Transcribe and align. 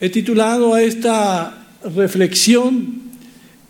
He 0.00 0.08
titulado 0.08 0.72
a 0.72 0.82
esta 0.82 1.66
reflexión 1.94 3.02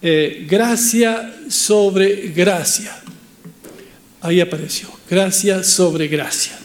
eh, 0.01 0.47
Gracia 0.49 1.35
sobre 1.49 2.29
gracia. 2.29 2.97
Ahí 4.21 4.41
apareció, 4.41 4.89
gracia 5.09 5.65
sobre 5.65 6.07
gracia. 6.07 6.57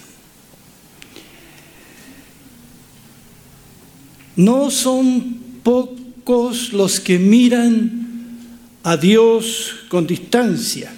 No 4.35 4.69
son 4.69 5.39
pocos 5.63 6.71
los 6.71 6.99
que 6.99 7.17
miran 7.17 8.37
a 8.83 8.97
Dios 8.97 9.77
con 9.87 10.05
distancia, 10.05 10.93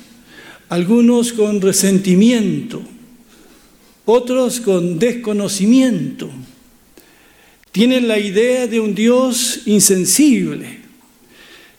algunos 0.67 1.31
con 1.31 1.61
resentimiento, 1.61 2.81
otros 4.05 4.59
con 4.59 4.99
desconocimiento. 4.99 6.29
Tienen 7.77 8.07
la 8.07 8.17
idea 8.17 8.65
de 8.65 8.79
un 8.79 8.95
Dios 8.95 9.59
insensible, 9.67 10.79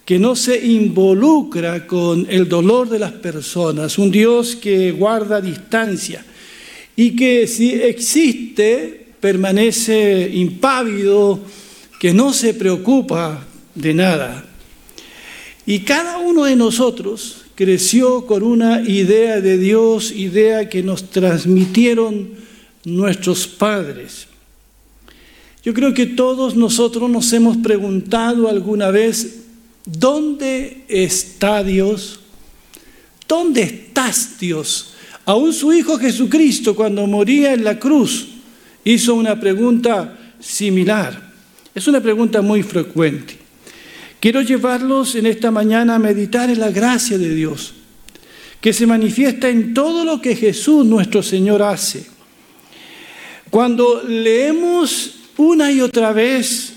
que 0.04 0.16
no 0.16 0.36
se 0.36 0.64
involucra 0.64 1.88
con 1.88 2.24
el 2.30 2.48
dolor 2.48 2.88
de 2.88 3.00
las 3.00 3.10
personas, 3.10 3.98
un 3.98 4.12
Dios 4.12 4.54
que 4.54 4.92
guarda 4.92 5.40
distancia 5.40 6.24
y 6.94 7.16
que 7.16 7.48
si 7.48 7.72
existe 7.72 9.08
permanece 9.18 10.30
impávido, 10.34 11.40
que 11.98 12.14
no 12.14 12.32
se 12.32 12.54
preocupa 12.54 13.44
de 13.74 13.92
nada. 13.92 14.44
Y 15.66 15.80
cada 15.80 16.18
uno 16.18 16.44
de 16.44 16.54
nosotros 16.54 17.46
creció 17.56 18.24
con 18.24 18.44
una 18.44 18.82
idea 18.82 19.40
de 19.40 19.58
Dios, 19.58 20.12
idea 20.12 20.68
que 20.68 20.84
nos 20.84 21.10
transmitieron 21.10 22.34
nuestros 22.84 23.48
padres. 23.48 24.27
Yo 25.68 25.74
creo 25.74 25.92
que 25.92 26.06
todos 26.06 26.56
nosotros 26.56 27.10
nos 27.10 27.30
hemos 27.34 27.58
preguntado 27.58 28.48
alguna 28.48 28.90
vez, 28.90 29.40
¿dónde 29.84 30.84
está 30.88 31.62
Dios? 31.62 32.20
¿Dónde 33.28 33.64
estás 33.64 34.38
Dios? 34.40 34.94
Aún 35.26 35.52
su 35.52 35.70
Hijo 35.74 35.98
Jesucristo, 35.98 36.74
cuando 36.74 37.06
moría 37.06 37.52
en 37.52 37.64
la 37.64 37.78
cruz, 37.78 38.28
hizo 38.82 39.14
una 39.14 39.38
pregunta 39.38 40.18
similar. 40.40 41.34
Es 41.74 41.86
una 41.86 42.00
pregunta 42.00 42.40
muy 42.40 42.62
frecuente. 42.62 43.36
Quiero 44.20 44.40
llevarlos 44.40 45.16
en 45.16 45.26
esta 45.26 45.50
mañana 45.50 45.96
a 45.96 45.98
meditar 45.98 46.48
en 46.48 46.60
la 46.60 46.70
gracia 46.70 47.18
de 47.18 47.34
Dios, 47.34 47.74
que 48.62 48.72
se 48.72 48.86
manifiesta 48.86 49.50
en 49.50 49.74
todo 49.74 50.06
lo 50.06 50.22
que 50.22 50.34
Jesús 50.34 50.86
nuestro 50.86 51.22
Señor 51.22 51.60
hace. 51.60 52.06
Cuando 53.50 54.02
leemos 54.02 55.16
una 55.38 55.72
y 55.72 55.80
otra 55.80 56.12
vez 56.12 56.74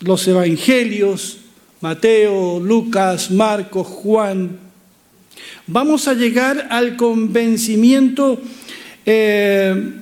los 0.00 0.26
evangelios, 0.26 1.38
Mateo, 1.80 2.60
Lucas, 2.60 3.30
Marcos, 3.30 3.86
Juan, 3.86 4.58
vamos 5.66 6.08
a 6.08 6.14
llegar 6.14 6.68
al 6.70 6.96
convencimiento 6.96 8.40
eh, 9.04 9.92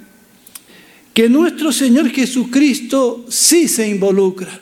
que 1.14 1.28
nuestro 1.28 1.72
Señor 1.72 2.10
Jesucristo 2.10 3.24
sí 3.28 3.66
se 3.66 3.88
involucra, 3.88 4.60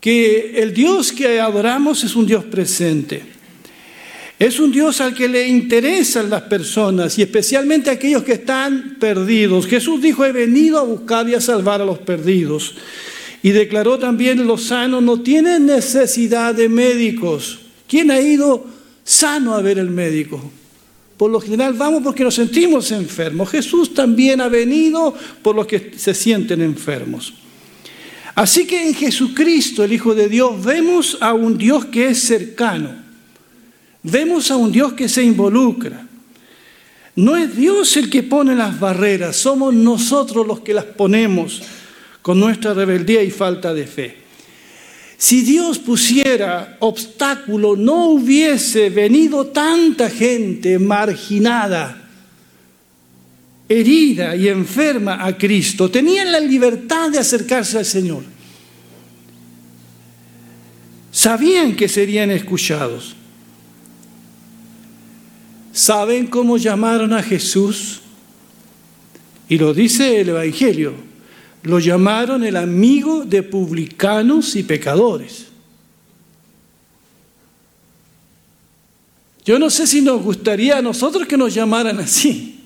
que 0.00 0.60
el 0.62 0.72
Dios 0.72 1.12
que 1.12 1.38
adoramos 1.38 2.04
es 2.04 2.16
un 2.16 2.26
Dios 2.26 2.44
presente. 2.44 3.35
Es 4.38 4.60
un 4.60 4.70
Dios 4.70 5.00
al 5.00 5.14
que 5.14 5.28
le 5.28 5.48
interesan 5.48 6.28
las 6.28 6.42
personas 6.42 7.18
y 7.18 7.22
especialmente 7.22 7.88
aquellos 7.88 8.22
que 8.22 8.34
están 8.34 8.96
perdidos. 9.00 9.66
Jesús 9.66 10.02
dijo, 10.02 10.26
he 10.26 10.32
venido 10.32 10.78
a 10.78 10.82
buscar 10.82 11.26
y 11.26 11.34
a 11.34 11.40
salvar 11.40 11.80
a 11.80 11.86
los 11.86 11.98
perdidos. 11.98 12.74
Y 13.42 13.50
declaró 13.50 13.98
también, 13.98 14.46
los 14.46 14.64
sanos 14.64 15.02
no 15.02 15.22
tienen 15.22 15.64
necesidad 15.64 16.54
de 16.54 16.68
médicos. 16.68 17.60
¿Quién 17.88 18.10
ha 18.10 18.20
ido 18.20 18.66
sano 19.04 19.54
a 19.54 19.62
ver 19.62 19.78
el 19.78 19.88
médico? 19.88 20.52
Por 21.16 21.30
lo 21.30 21.40
general 21.40 21.72
vamos 21.72 22.02
porque 22.02 22.22
nos 22.22 22.34
sentimos 22.34 22.90
enfermos. 22.92 23.48
Jesús 23.48 23.94
también 23.94 24.42
ha 24.42 24.48
venido 24.48 25.14
por 25.40 25.56
los 25.56 25.66
que 25.66 25.92
se 25.96 26.12
sienten 26.12 26.60
enfermos. 26.60 27.32
Así 28.34 28.66
que 28.66 28.86
en 28.86 28.94
Jesucristo, 28.94 29.82
el 29.82 29.94
Hijo 29.94 30.14
de 30.14 30.28
Dios, 30.28 30.62
vemos 30.62 31.16
a 31.22 31.32
un 31.32 31.56
Dios 31.56 31.86
que 31.86 32.08
es 32.08 32.20
cercano. 32.20 33.05
Vemos 34.08 34.52
a 34.52 34.56
un 34.56 34.70
Dios 34.70 34.92
que 34.92 35.08
se 35.08 35.24
involucra. 35.24 36.06
No 37.16 37.36
es 37.36 37.56
Dios 37.56 37.96
el 37.96 38.08
que 38.08 38.22
pone 38.22 38.54
las 38.54 38.78
barreras, 38.78 39.36
somos 39.36 39.74
nosotros 39.74 40.46
los 40.46 40.60
que 40.60 40.74
las 40.74 40.84
ponemos 40.84 41.62
con 42.22 42.38
nuestra 42.38 42.72
rebeldía 42.72 43.22
y 43.24 43.30
falta 43.32 43.74
de 43.74 43.86
fe. 43.86 44.16
Si 45.18 45.40
Dios 45.40 45.80
pusiera 45.80 46.76
obstáculo, 46.80 47.74
no 47.74 48.10
hubiese 48.10 48.90
venido 48.90 49.46
tanta 49.46 50.08
gente 50.08 50.78
marginada, 50.78 52.08
herida 53.68 54.36
y 54.36 54.46
enferma 54.46 55.24
a 55.24 55.36
Cristo. 55.36 55.90
Tenían 55.90 56.30
la 56.30 56.38
libertad 56.38 57.10
de 57.10 57.18
acercarse 57.18 57.78
al 57.78 57.86
Señor. 57.86 58.22
Sabían 61.10 61.74
que 61.74 61.88
serían 61.88 62.30
escuchados. 62.30 63.16
¿Saben 65.76 66.26
cómo 66.28 66.56
llamaron 66.56 67.12
a 67.12 67.22
Jesús? 67.22 68.00
Y 69.46 69.58
lo 69.58 69.74
dice 69.74 70.22
el 70.22 70.30
Evangelio. 70.30 70.94
Lo 71.64 71.78
llamaron 71.80 72.42
el 72.44 72.56
amigo 72.56 73.26
de 73.26 73.42
publicanos 73.42 74.56
y 74.56 74.62
pecadores. 74.62 75.48
Yo 79.44 79.58
no 79.58 79.68
sé 79.68 79.86
si 79.86 80.00
nos 80.00 80.22
gustaría 80.22 80.78
a 80.78 80.82
nosotros 80.82 81.28
que 81.28 81.36
nos 81.36 81.52
llamaran 81.52 82.00
así. 82.00 82.58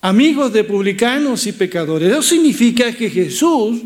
Amigos 0.00 0.54
de 0.54 0.64
publicanos 0.64 1.46
y 1.46 1.52
pecadores. 1.52 2.10
Eso 2.10 2.22
significa 2.22 2.96
que 2.96 3.10
Jesús 3.10 3.82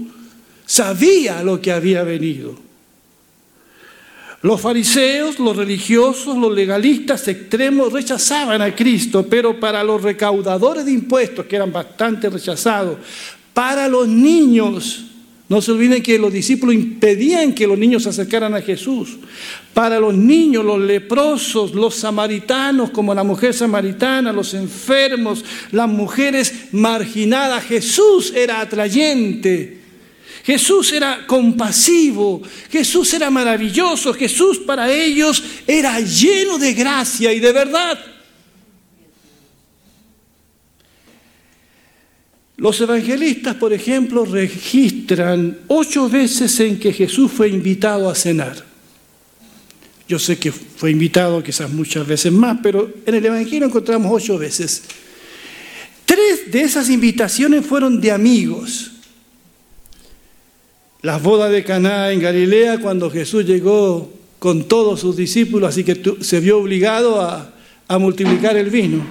sabía 0.64 1.42
lo 1.42 1.60
que 1.60 1.72
había 1.72 2.04
venido. 2.04 2.67
Los 4.40 4.60
fariseos, 4.60 5.40
los 5.40 5.56
religiosos, 5.56 6.36
los 6.36 6.54
legalistas 6.54 7.26
extremos 7.26 7.92
rechazaban 7.92 8.62
a 8.62 8.72
Cristo, 8.74 9.26
pero 9.28 9.58
para 9.58 9.82
los 9.82 10.00
recaudadores 10.00 10.84
de 10.84 10.92
impuestos, 10.92 11.46
que 11.46 11.56
eran 11.56 11.72
bastante 11.72 12.30
rechazados, 12.30 12.98
para 13.52 13.88
los 13.88 14.06
niños. 14.06 15.06
No 15.48 15.62
se 15.62 15.72
olviden 15.72 16.02
que 16.02 16.18
los 16.18 16.32
discípulos 16.32 16.74
impedían 16.74 17.54
que 17.54 17.66
los 17.66 17.78
niños 17.78 18.02
se 18.02 18.10
acercaran 18.10 18.54
a 18.54 18.60
Jesús. 18.60 19.16
Para 19.74 19.98
los 19.98 20.14
niños, 20.14 20.64
los 20.64 20.78
leprosos, 20.78 21.74
los 21.74 21.94
samaritanos, 21.94 22.90
como 22.90 23.14
la 23.14 23.24
mujer 23.24 23.54
samaritana, 23.54 24.32
los 24.32 24.52
enfermos, 24.52 25.44
las 25.72 25.88
mujeres 25.88 26.66
marginadas, 26.70 27.64
Jesús 27.64 28.32
era 28.36 28.60
atrayente. 28.60 29.77
Jesús 30.48 30.94
era 30.94 31.26
compasivo, 31.26 32.40
Jesús 32.70 33.12
era 33.12 33.28
maravilloso, 33.28 34.14
Jesús 34.14 34.56
para 34.56 34.90
ellos 34.90 35.44
era 35.66 36.00
lleno 36.00 36.56
de 36.56 36.72
gracia 36.72 37.34
y 37.34 37.38
de 37.38 37.52
verdad. 37.52 37.98
Los 42.56 42.80
evangelistas, 42.80 43.56
por 43.56 43.74
ejemplo, 43.74 44.24
registran 44.24 45.58
ocho 45.66 46.08
veces 46.08 46.58
en 46.60 46.78
que 46.78 46.94
Jesús 46.94 47.30
fue 47.30 47.50
invitado 47.50 48.08
a 48.08 48.14
cenar. 48.14 48.64
Yo 50.08 50.18
sé 50.18 50.38
que 50.38 50.50
fue 50.50 50.92
invitado 50.92 51.42
quizás 51.42 51.68
muchas 51.68 52.06
veces 52.06 52.32
más, 52.32 52.58
pero 52.62 52.90
en 53.04 53.14
el 53.14 53.26
Evangelio 53.26 53.66
encontramos 53.66 54.10
ocho 54.10 54.38
veces. 54.38 54.82
Tres 56.06 56.50
de 56.50 56.62
esas 56.62 56.88
invitaciones 56.88 57.66
fueron 57.66 58.00
de 58.00 58.12
amigos. 58.12 58.92
Las 61.08 61.22
bodas 61.22 61.50
de 61.50 61.64
Caná 61.64 62.12
en 62.12 62.20
Galilea, 62.20 62.82
cuando 62.82 63.08
Jesús 63.10 63.46
llegó 63.46 64.12
con 64.38 64.68
todos 64.68 65.00
sus 65.00 65.16
discípulos, 65.16 65.70
así 65.70 65.82
que 65.82 65.98
se 66.20 66.38
vio 66.38 66.58
obligado 66.58 67.22
a, 67.22 67.50
multiplicar 67.98 68.58
el 68.58 68.68
vino. 68.68 69.02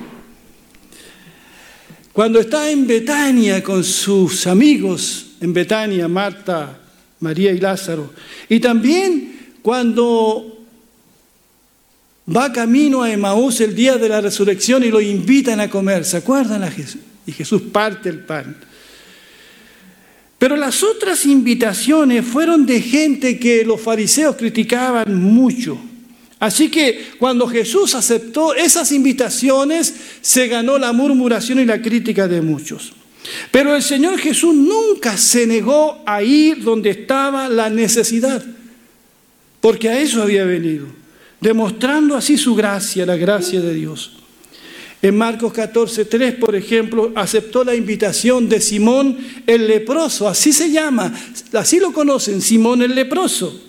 Cuando 2.14 2.40
está 2.40 2.70
en 2.70 2.86
Betania 2.86 3.64
con 3.64 3.84
sus 3.84 4.46
amigos, 4.46 5.38
en 5.42 5.52
Betania, 5.54 6.08
Marta, 6.08 6.78
María 7.20 7.52
y 7.52 7.60
Lázaro, 7.60 8.14
y 8.48 8.60
también 8.60 9.56
cuando 9.64 10.68
va 12.30 12.54
camino 12.54 13.02
a 13.02 13.12
Emaús 13.12 13.60
el 13.62 13.74
día 13.74 13.98
de 13.98 14.08
la 14.08 14.22
resurrección 14.22 14.84
y 14.84 14.92
lo 14.92 15.02
invitan 15.02 15.60
a 15.62 15.68
comer, 15.68 16.06
¿se 16.06 16.18
acuerdan 16.18 16.62
a 16.62 16.70
Jesús? 16.70 17.02
Y 17.26 17.32
Jesús 17.32 17.64
parte 17.72 18.10
el 18.10 18.20
pan. 18.20 18.67
Pero 20.38 20.56
las 20.56 20.84
otras 20.84 21.26
invitaciones 21.26 22.26
fueron 22.26 22.66
de 22.66 22.82
gente 22.82 23.40
que 23.40 23.66
los 23.66 23.82
fariseos 23.82 24.36
criticaban 24.36 25.14
mucho. 25.16 25.80
Así 26.40 26.70
que 26.70 27.14
cuando 27.18 27.48
Jesús 27.48 27.96
aceptó 27.96 28.54
esas 28.54 28.92
invitaciones, 28.92 29.96
se 30.22 30.48
ganó 30.48 30.78
la 30.78 30.94
murmuración 30.94 31.60
y 31.60 31.66
la 31.66 31.82
crítica 31.82 32.28
de 32.28 32.42
muchos. 32.42 32.94
Pero 33.52 33.76
el 33.76 33.82
Señor 33.82 34.20
Jesús 34.20 34.54
nunca 34.54 35.18
se 35.18 35.48
negó 35.48 36.04
a 36.06 36.22
ir 36.22 36.64
donde 36.64 36.92
estaba 36.92 37.50
la 37.50 37.70
necesidad, 37.70 38.46
porque 39.60 39.90
a 39.90 40.00
eso 40.00 40.22
había 40.22 40.46
venido, 40.46 40.86
demostrando 41.42 42.16
así 42.16 42.38
su 42.38 42.56
gracia, 42.56 43.06
la 43.06 43.18
gracia 43.18 43.60
de 43.60 43.74
Dios. 43.74 44.18
En 45.02 45.16
Marcos 45.16 45.54
14, 45.54 46.06
3, 46.06 46.36
por 46.36 46.56
ejemplo, 46.56 47.12
aceptó 47.16 47.64
la 47.64 47.76
invitación 47.76 48.50
de 48.50 48.60
Simón 48.60 49.18
el 49.46 49.68
leproso, 49.68 50.28
así 50.28 50.52
se 50.52 50.72
llama, 50.72 51.14
así 51.54 51.80
lo 51.80 51.94
conocen, 51.94 52.42
Simón 52.42 52.82
el 52.82 52.96
leproso. 52.96 53.62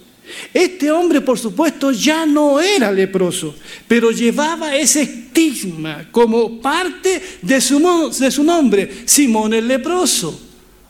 Este 0.52 0.90
hombre, 0.90 1.20
por 1.20 1.38
supuesto, 1.38 1.90
ya 1.90 2.24
no 2.24 2.60
era 2.60 2.90
leproso, 2.90 3.54
pero 3.86 4.10
llevaba 4.10 4.76
ese 4.76 5.02
estigma 5.02 6.08
como 6.10 6.60
parte 6.60 7.22
de 7.42 7.60
su, 7.60 7.78
de 8.18 8.30
su 8.30 8.42
nombre, 8.42 8.90
Simón 9.04 9.52
el 9.52 9.68
leproso. 9.68 10.46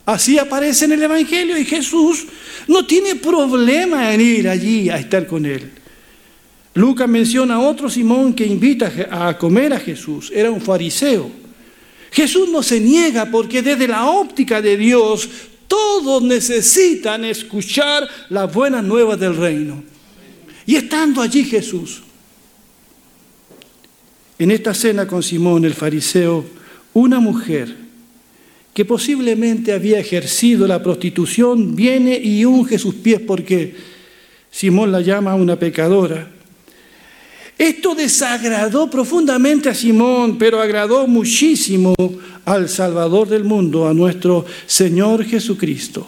Así 0.06 0.38
aparece 0.38 0.86
en 0.86 0.92
el 0.92 1.02
Evangelio 1.02 1.58
y 1.58 1.64
Jesús 1.64 2.26
no 2.66 2.86
tiene 2.86 3.16
problema 3.16 4.12
en 4.14 4.20
ir 4.20 4.48
allí 4.48 4.88
a 4.88 4.96
estar 4.98 5.26
con 5.26 5.44
él. 5.44 5.70
Lucas 6.74 7.08
menciona 7.08 7.54
a 7.54 7.60
otro 7.60 7.88
Simón 7.88 8.34
que 8.34 8.46
invita 8.46 8.92
a 9.10 9.36
comer 9.36 9.72
a 9.72 9.80
Jesús, 9.80 10.30
era 10.34 10.50
un 10.50 10.60
fariseo. 10.60 11.30
Jesús 12.10 12.48
no 12.48 12.62
se 12.62 12.80
niega 12.80 13.26
porque 13.26 13.62
desde 13.62 13.88
la 13.88 14.08
óptica 14.10 14.62
de 14.62 14.76
Dios 14.76 15.28
todos 15.66 16.22
necesitan 16.22 17.24
escuchar 17.24 18.08
las 18.30 18.52
buenas 18.52 18.82
nuevas 18.82 19.20
del 19.20 19.36
reino. 19.36 19.82
Y 20.66 20.76
estando 20.76 21.20
allí 21.20 21.44
Jesús, 21.44 22.02
en 24.38 24.50
esta 24.50 24.72
cena 24.72 25.06
con 25.06 25.22
Simón 25.22 25.64
el 25.64 25.74
fariseo, 25.74 26.44
una 26.94 27.20
mujer 27.20 27.74
que 28.72 28.84
posiblemente 28.84 29.72
había 29.72 29.98
ejercido 29.98 30.66
la 30.66 30.82
prostitución 30.82 31.74
viene 31.74 32.16
y 32.16 32.44
unge 32.44 32.78
sus 32.78 32.94
pies 32.94 33.20
porque 33.26 33.74
Simón 34.50 34.92
la 34.92 35.00
llama 35.00 35.34
una 35.34 35.58
pecadora. 35.58 36.30
Esto 37.58 37.94
desagradó 37.96 38.88
profundamente 38.88 39.68
a 39.68 39.74
Simón, 39.74 40.38
pero 40.38 40.62
agradó 40.62 41.08
muchísimo 41.08 41.92
al 42.44 42.68
Salvador 42.68 43.28
del 43.28 43.42
mundo, 43.42 43.88
a 43.88 43.94
nuestro 43.94 44.46
Señor 44.66 45.24
Jesucristo. 45.24 46.06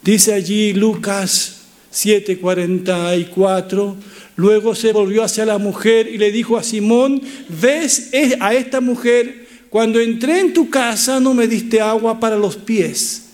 Dice 0.00 0.32
allí 0.32 0.72
Lucas 0.72 1.62
7:44, 1.92 3.96
luego 4.36 4.76
se 4.76 4.92
volvió 4.92 5.24
hacia 5.24 5.44
la 5.44 5.58
mujer 5.58 6.06
y 6.06 6.18
le 6.18 6.30
dijo 6.30 6.56
a 6.56 6.62
Simón, 6.62 7.20
¿ves 7.48 8.10
a 8.38 8.54
esta 8.54 8.80
mujer? 8.80 9.48
Cuando 9.70 9.98
entré 9.98 10.38
en 10.38 10.52
tu 10.52 10.70
casa 10.70 11.18
no 11.18 11.34
me 11.34 11.48
diste 11.48 11.80
agua 11.80 12.20
para 12.20 12.36
los 12.36 12.54
pies, 12.54 13.24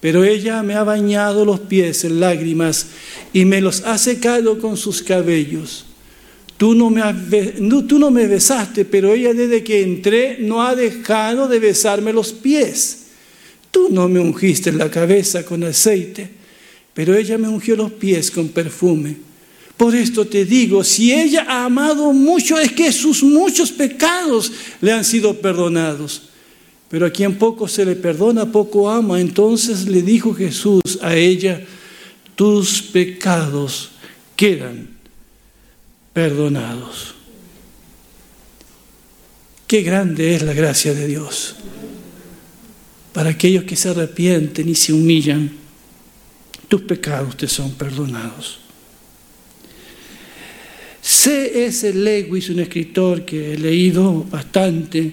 pero 0.00 0.24
ella 0.24 0.62
me 0.62 0.72
ha 0.72 0.82
bañado 0.82 1.44
los 1.44 1.60
pies 1.60 2.04
en 2.04 2.20
lágrimas 2.20 2.86
y 3.34 3.44
me 3.44 3.60
los 3.60 3.82
ha 3.82 3.98
secado 3.98 4.58
con 4.58 4.78
sus 4.78 5.02
cabellos. 5.02 5.84
Tú 6.56 6.74
no, 6.74 6.88
me 6.88 7.02
tú 7.88 7.98
no 7.98 8.10
me 8.10 8.26
besaste, 8.26 8.84
pero 8.84 9.12
ella 9.12 9.34
desde 9.34 9.64
que 9.64 9.82
entré 9.82 10.38
no 10.38 10.62
ha 10.62 10.74
dejado 10.74 11.48
de 11.48 11.58
besarme 11.58 12.12
los 12.12 12.32
pies. 12.32 13.06
Tú 13.70 13.88
no 13.90 14.08
me 14.08 14.20
ungiste 14.20 14.70
la 14.70 14.88
cabeza 14.88 15.44
con 15.44 15.64
aceite, 15.64 16.28
pero 16.94 17.14
ella 17.14 17.36
me 17.38 17.48
ungió 17.48 17.74
los 17.74 17.92
pies 17.92 18.30
con 18.30 18.48
perfume. 18.48 19.16
Por 19.76 19.96
esto 19.96 20.24
te 20.24 20.44
digo, 20.44 20.84
si 20.84 21.12
ella 21.12 21.44
ha 21.48 21.64
amado 21.64 22.12
mucho, 22.12 22.56
es 22.58 22.70
que 22.70 22.92
sus 22.92 23.24
muchos 23.24 23.72
pecados 23.72 24.52
le 24.80 24.92
han 24.92 25.04
sido 25.04 25.34
perdonados. 25.40 26.30
Pero 26.88 27.06
a 27.06 27.10
quien 27.10 27.36
poco 27.36 27.66
se 27.66 27.84
le 27.84 27.96
perdona, 27.96 28.52
poco 28.52 28.88
ama. 28.88 29.20
Entonces 29.20 29.88
le 29.88 30.02
dijo 30.02 30.32
Jesús 30.32 30.80
a 31.02 31.16
ella, 31.16 31.60
tus 32.36 32.80
pecados 32.80 33.90
quedan 34.36 34.93
perdonados. 36.14 37.14
Qué 39.66 39.82
grande 39.82 40.34
es 40.34 40.42
la 40.42 40.54
gracia 40.54 40.94
de 40.94 41.06
Dios 41.06 41.56
para 43.12 43.30
aquellos 43.30 43.64
que 43.64 43.76
se 43.76 43.90
arrepienten 43.90 44.68
y 44.68 44.74
se 44.74 44.92
humillan. 44.92 45.50
Tus 46.68 46.82
pecados 46.82 47.36
te 47.36 47.46
son 47.46 47.72
perdonados. 47.72 48.60
C.S. 51.02 51.92
Lewis, 51.92 52.48
un 52.48 52.60
escritor 52.60 53.24
que 53.24 53.52
he 53.52 53.58
leído 53.58 54.24
bastante, 54.24 55.12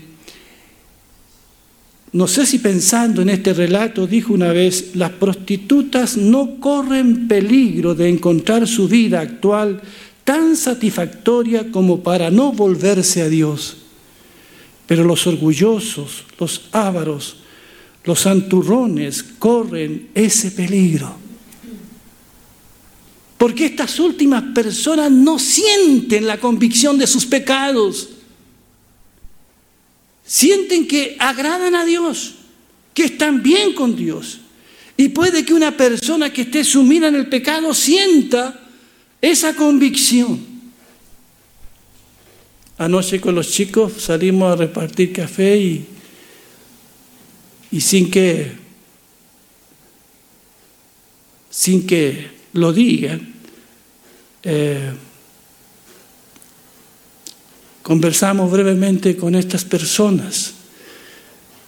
no 2.14 2.28
sé 2.28 2.46
si 2.46 2.60
pensando 2.60 3.22
en 3.22 3.30
este 3.30 3.54
relato, 3.54 4.06
dijo 4.06 4.34
una 4.34 4.52
vez, 4.52 4.96
las 4.96 5.12
prostitutas 5.12 6.18
no 6.18 6.60
corren 6.60 7.28
peligro 7.28 7.96
de 7.96 8.10
encontrar 8.10 8.68
su 8.68 8.88
vida 8.88 9.22
actual 9.22 9.82
tan 10.24 10.56
satisfactoria 10.56 11.72
como 11.72 12.02
para 12.02 12.30
no 12.30 12.52
volverse 12.52 13.22
a 13.22 13.30
Dios. 13.30 13.78
Pero 14.88 15.04
los 15.04 15.26
orgullosos, 15.28 16.26
los 16.40 16.70
ávaros, 16.72 17.38
los 18.04 18.20
santurrones 18.20 19.24
corren 19.24 20.10
ese 20.14 20.52
peligro. 20.52 21.16
Porque 23.38 23.66
estas 23.66 24.00
últimas 24.00 24.44
personas 24.54 25.10
no 25.12 25.40
sienten 25.40 26.28
la 26.28 26.40
convicción 26.40 26.98
de 26.98 27.08
sus 27.08 27.26
pecados. 27.26 28.10
Sienten 30.24 30.88
que 30.88 31.16
agradan 31.20 31.74
a 31.74 31.84
Dios, 31.84 32.36
que 32.94 33.06
están 33.06 33.42
bien 33.42 33.74
con 33.74 33.96
Dios. 33.96 34.42
Y 34.96 35.10
puede 35.10 35.44
que 35.44 35.56
una 35.56 35.76
persona 35.76 36.32
que 36.32 36.44
esté 36.44 36.64
sumida 36.64 37.08
en 37.08 37.16
el 37.16 37.30
pecado 37.30 37.74
sienta 37.74 38.61
esa 39.22 39.56
convicción. 39.56 40.52
Anoche 42.78 43.22
con 43.22 43.36
los 43.36 43.52
chicos 43.52 43.94
salimos 44.00 44.52
a 44.52 44.56
repartir 44.56 45.14
café 45.14 45.58
y, 45.58 45.86
y 47.72 47.82
sin 47.82 48.10
que 48.10 48.62
sin 51.52 51.86
que 51.86 52.32
lo 52.54 52.72
digan, 52.72 53.34
eh, 54.42 54.94
conversamos 57.84 58.50
brevemente 58.50 59.18
con 59.18 59.36
estas 59.36 59.66
personas, 59.66 60.54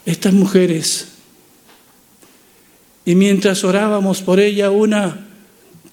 estas 0.06 0.34
mujeres, 0.34 1.10
y 3.06 3.16
mientras 3.16 3.66
orábamos 3.66 4.22
por 4.22 4.40
ella, 4.40 4.72
una 4.72 5.28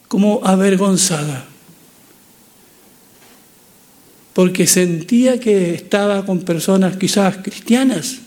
como 0.07 0.41
avergonzada, 0.45 1.50
porque 4.41 4.67
sentía 4.67 5.39
que 5.39 5.75
estaba 5.75 6.25
con 6.25 6.41
personas 6.41 6.97
quizás 6.97 7.37
cristianas, 7.43 8.21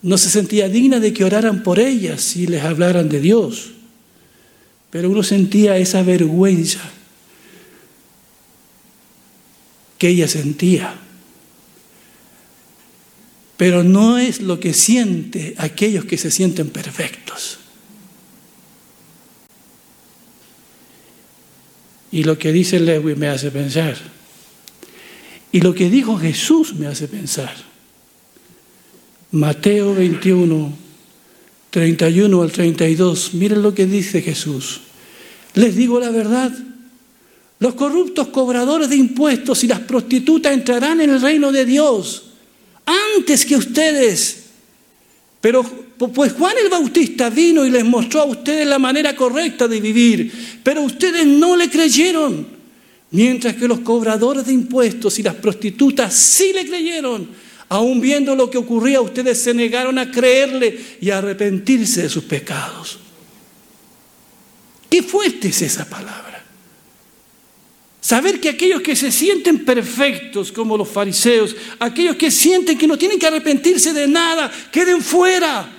no 0.00 0.16
se 0.16 0.30
sentía 0.30 0.68
digna 0.68 1.00
de 1.00 1.12
que 1.12 1.24
oraran 1.24 1.64
por 1.64 1.80
ellas 1.80 2.36
y 2.36 2.46
les 2.46 2.62
hablaran 2.62 3.08
de 3.08 3.20
Dios, 3.20 3.72
pero 4.88 5.10
uno 5.10 5.24
sentía 5.24 5.76
esa 5.78 6.04
vergüenza 6.04 6.78
que 9.98 10.10
ella 10.10 10.28
sentía. 10.28 10.94
Pero 13.56 13.82
no 13.82 14.18
es 14.18 14.40
lo 14.40 14.60
que 14.60 14.72
siente 14.72 15.56
aquellos 15.58 16.04
que 16.04 16.18
se 16.18 16.30
sienten 16.30 16.70
perfectos. 16.70 17.58
Y 22.12 22.22
lo 22.22 22.38
que 22.38 22.52
dice 22.52 22.78
Lewis 22.78 23.16
me 23.16 23.26
hace 23.26 23.50
pensar. 23.50 24.21
Y 25.52 25.60
lo 25.60 25.74
que 25.74 25.90
dijo 25.90 26.18
Jesús 26.18 26.74
me 26.74 26.86
hace 26.86 27.06
pensar. 27.06 27.54
Mateo 29.32 29.94
21, 29.94 30.72
31 31.70 32.42
al 32.42 32.50
32. 32.50 33.34
Miren 33.34 33.62
lo 33.62 33.74
que 33.74 33.86
dice 33.86 34.22
Jesús. 34.22 34.80
Les 35.54 35.76
digo 35.76 36.00
la 36.00 36.10
verdad. 36.10 36.52
Los 37.58 37.74
corruptos 37.74 38.28
cobradores 38.28 38.88
de 38.88 38.96
impuestos 38.96 39.62
y 39.62 39.68
las 39.68 39.80
prostitutas 39.80 40.52
entrarán 40.52 41.00
en 41.00 41.10
el 41.10 41.20
reino 41.20 41.52
de 41.52 41.64
Dios 41.64 42.24
antes 43.16 43.44
que 43.44 43.56
ustedes. 43.56 44.44
Pero 45.40 45.62
pues 45.62 46.32
Juan 46.32 46.56
el 46.62 46.70
Bautista 46.70 47.30
vino 47.30 47.64
y 47.66 47.70
les 47.70 47.84
mostró 47.84 48.22
a 48.22 48.24
ustedes 48.24 48.66
la 48.66 48.78
manera 48.78 49.14
correcta 49.14 49.68
de 49.68 49.80
vivir, 49.80 50.32
pero 50.62 50.82
ustedes 50.82 51.26
no 51.26 51.56
le 51.56 51.68
creyeron. 51.68 52.61
Mientras 53.12 53.56
que 53.56 53.68
los 53.68 53.80
cobradores 53.80 54.46
de 54.46 54.54
impuestos 54.54 55.18
y 55.18 55.22
las 55.22 55.34
prostitutas 55.34 56.14
sí 56.14 56.52
le 56.54 56.66
creyeron, 56.66 57.28
aun 57.68 58.00
viendo 58.00 58.34
lo 58.34 58.50
que 58.50 58.56
ocurría, 58.58 59.02
ustedes 59.02 59.38
se 59.38 59.52
negaron 59.52 59.98
a 59.98 60.10
creerle 60.10 60.96
y 61.00 61.10
a 61.10 61.18
arrepentirse 61.18 62.02
de 62.02 62.08
sus 62.08 62.24
pecados. 62.24 62.98
Qué 64.90 65.02
fuerte 65.02 65.48
es 65.48 65.60
esa 65.62 65.88
palabra. 65.88 66.42
Saber 68.00 68.40
que 68.40 68.48
aquellos 68.48 68.82
que 68.82 68.96
se 68.96 69.12
sienten 69.12 69.64
perfectos 69.64 70.50
como 70.50 70.76
los 70.76 70.88
fariseos, 70.88 71.54
aquellos 71.78 72.16
que 72.16 72.30
sienten 72.30 72.76
que 72.76 72.86
no 72.86 72.98
tienen 72.98 73.18
que 73.18 73.26
arrepentirse 73.26 73.92
de 73.92 74.08
nada, 74.08 74.50
queden 74.72 75.02
fuera. 75.02 75.70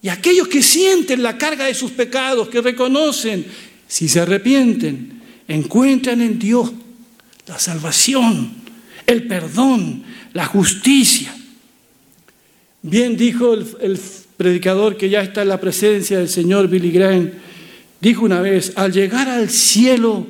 Y 0.00 0.08
aquellos 0.08 0.48
que 0.48 0.62
sienten 0.62 1.22
la 1.22 1.38
carga 1.38 1.66
de 1.66 1.74
sus 1.74 1.90
pecados, 1.90 2.48
que 2.48 2.60
reconocen, 2.60 3.46
si 3.86 4.08
se 4.08 4.20
arrepienten, 4.20 5.15
encuentran 5.48 6.20
en 6.20 6.38
Dios 6.38 6.72
la 7.46 7.58
salvación, 7.58 8.52
el 9.06 9.26
perdón, 9.26 10.02
la 10.32 10.46
justicia. 10.46 11.34
Bien 12.82 13.16
dijo 13.16 13.54
el, 13.54 14.00
predicador 14.36 14.96
que 14.96 15.08
ya 15.08 15.22
está 15.22 15.42
en 15.42 15.48
la 15.48 15.60
presencia 15.60 16.18
del 16.18 16.28
Señor 16.28 16.68
Billy 16.68 16.90
Graham, 16.90 17.30
dijo 18.00 18.24
una 18.24 18.40
vez, 18.42 18.72
al 18.76 18.92
llegar 18.92 19.28
al 19.28 19.48
cielo, 19.48 20.26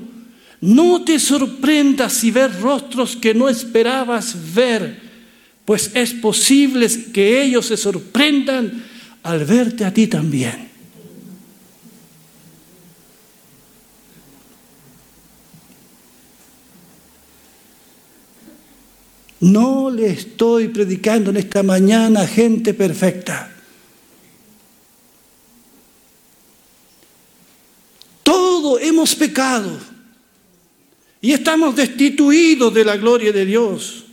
no 0.61 1.05
te 1.05 1.19
sorprendas 1.19 2.13
si 2.13 2.31
ves 2.31 2.61
rostros 2.61 3.17
que 3.17 3.35
no 3.35 3.49
esperabas 3.49 4.55
ver, 4.55 5.01
pues 5.65 5.91
es 5.95 6.13
posible 6.15 6.89
que 7.13 7.43
ellos 7.43 7.67
se 7.67 7.77
sorprendan 7.77 8.85
al 9.25 9.45
verte 9.45 9.85
a 9.85 9.93
ti 9.93 10.07
también. 10.07 10.66
No 19.41 19.91
le 19.91 20.11
estoy 20.11 20.69
predicando 20.69 21.31
en 21.31 21.37
esta 21.37 21.63
mañana 21.63 22.27
gente 22.27 22.73
perfecta. 22.73 23.53
Todo 28.23 28.79
hemos 28.79 29.15
pecado 29.15 29.79
y 31.21 31.33
estamos 31.33 31.77
destituidos 31.77 32.73
de 32.73 32.85
la 32.85 32.97
gloria 32.97 33.33
de 33.33 33.45
Dios. 33.45 34.05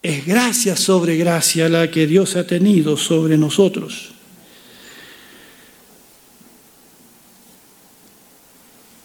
Es 0.00 0.24
gracia 0.24 0.76
sobre 0.76 1.16
gracia 1.16 1.68
la 1.68 1.90
que 1.90 2.06
Dios 2.06 2.36
ha 2.36 2.46
tenido 2.46 2.96
sobre 2.96 3.36
nosotros. 3.36 4.14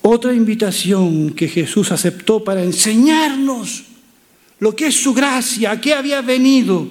Otra 0.06 0.34
invitación 0.34 1.30
que 1.30 1.48
Jesús 1.48 1.90
aceptó 1.94 2.44
para 2.44 2.62
enseñarnos 2.62 3.84
lo 4.60 4.76
que 4.76 4.88
es 4.88 4.96
su 4.96 5.14
gracia, 5.14 5.72
a 5.72 5.80
qué 5.80 5.94
había 5.94 6.22
venido, 6.22 6.90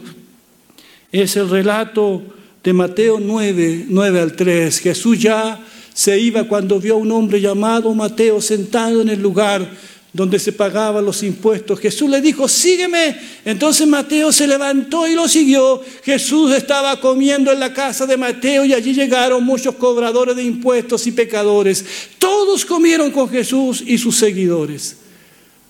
es 1.11 1.37
el 1.37 1.51
relato 1.51 2.23
de 2.65 2.73
Mateo 2.73 3.21
9, 3.21 3.85
9 3.91 4.19
al 4.19 4.33
3. 4.35 4.79
Jesús 4.79 5.19
ya 5.19 5.61
se 5.93 6.19
iba 6.19 6.45
cuando 6.45 6.81
vio 6.81 6.95
a 6.95 6.97
un 6.97 7.13
hombre 7.13 7.39
llamado 7.39 7.95
Mateo 7.95 8.41
sentado 8.41 9.03
en 9.03 9.11
el 9.11 9.21
lugar 9.21 9.71
donde 10.13 10.39
se 10.39 10.53
pagaban 10.53 11.05
los 11.05 11.23
impuestos. 11.23 11.81
Jesús 11.81 12.11
le 12.11 12.21
dijo, 12.21 12.47
sígueme. 12.47 13.19
Entonces 13.45 13.87
Mateo 13.87 14.31
se 14.31 14.47
levantó 14.47 15.09
y 15.09 15.15
lo 15.15 15.27
siguió. 15.27 15.81
Jesús 16.03 16.53
estaba 16.53 17.01
comiendo 17.01 17.51
en 17.51 17.59
la 17.59 17.73
casa 17.73 18.07
de 18.07 18.19
Mateo 18.19 18.65
y 18.65 18.75
allí 18.75 18.93
llegaron 18.93 19.43
muchos 19.43 19.75
cobradores 19.77 20.37
de 20.37 20.43
impuestos 20.43 21.07
y 21.07 21.13
pecadores. 21.13 21.85
Todos 22.19 22.65
comieron 22.65 23.11
con 23.11 23.29
Jesús 23.29 23.83
y 23.87 23.97
sus 23.97 24.17
seguidores. 24.17 24.97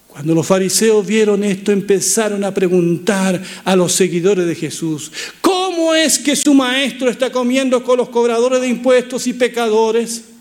Cuando 0.09 0.35
los 0.35 0.47
fariseos 0.47 1.07
vieron 1.07 1.43
esto, 1.45 1.73
empezaron 1.73 2.45
a 2.45 2.53
preguntar 2.53 3.41
a 3.65 3.77
los 3.77 3.93
seguidores 3.93 4.47
de 4.47 4.55
Jesús, 4.55 5.11
¿cómo 5.41 5.95
es 5.95 6.19
que 6.19 6.37
su 6.37 6.53
maestro 6.53 7.09
está 7.09 7.33
comiendo 7.33 7.83
con 7.83 7.97
los 7.97 8.11
cobradores 8.11 8.61
de 8.61 8.69
impuestos 8.69 9.27
y 9.27 9.33
pecadores? 9.33 10.32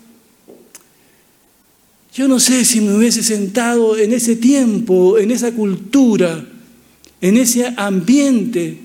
Yo 2.14 2.28
no 2.28 2.38
sé 2.38 2.64
si 2.64 2.80
me 2.80 2.94
hubiese 2.94 3.22
sentado 3.22 3.96
en 3.96 4.12
ese 4.12 4.36
tiempo, 4.36 5.18
en 5.18 5.30
esa 5.30 5.52
cultura, 5.52 6.44
en 7.20 7.36
ese 7.36 7.72
ambiente 7.76 8.78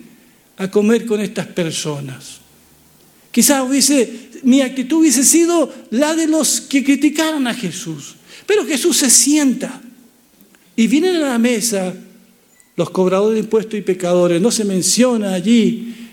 a 0.55 0.71
comer 0.71 1.05
con 1.05 1.19
estas 1.19 1.47
personas. 1.47 2.37
Quizás 3.31 3.67
hubiese, 3.67 4.29
mi 4.43 4.61
actitud 4.61 4.99
hubiese 4.99 5.23
sido 5.23 5.73
la 5.91 6.15
de 6.15 6.27
los 6.27 6.61
que 6.61 6.83
criticaron 6.83 7.47
a 7.47 7.53
Jesús. 7.53 8.15
Pero 8.45 8.65
Jesús 8.65 8.97
se 8.97 9.09
sienta 9.09 9.81
y 10.75 10.87
vienen 10.87 11.17
a 11.17 11.31
la 11.31 11.37
mesa 11.37 11.93
los 12.77 12.89
cobradores 12.91 13.35
de 13.35 13.41
impuestos 13.41 13.77
y 13.77 13.81
pecadores. 13.81 14.41
No 14.41 14.51
se 14.51 14.63
menciona 14.63 15.33
allí 15.33 16.06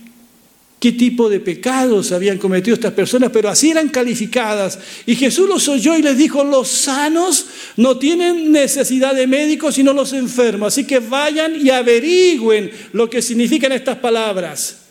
qué 0.85 0.93
tipo 0.93 1.31
de 1.31 1.41
pecados 1.41 2.13
habían 2.13 2.37
cometido 2.37 2.75
estas 2.75 2.93
personas, 2.93 3.31
pero 3.33 3.49
así 3.49 3.71
eran 3.71 3.89
calificadas. 3.89 4.79
Y 5.07 5.15
Jesús 5.17 5.49
los 5.49 5.67
oyó 5.67 5.97
y 5.97 6.03
les 6.03 6.19
dijo, 6.19 6.45
los 6.45 6.69
sanos 6.69 7.47
no 7.79 7.97
tienen 7.97 8.53
necesidad 8.53 9.15
de 9.15 9.27
médicos, 9.27 9.77
sino 9.77 9.95
los 9.95 10.13
enfermos. 10.13 10.75
Así 10.75 10.87
que 10.87 10.99
vayan 10.99 11.57
y 11.59 11.71
averigüen 11.71 12.71
lo 12.93 13.09
que 13.09 13.23
significan 13.23 13.73
estas 13.73 13.97
palabras. 13.97 14.84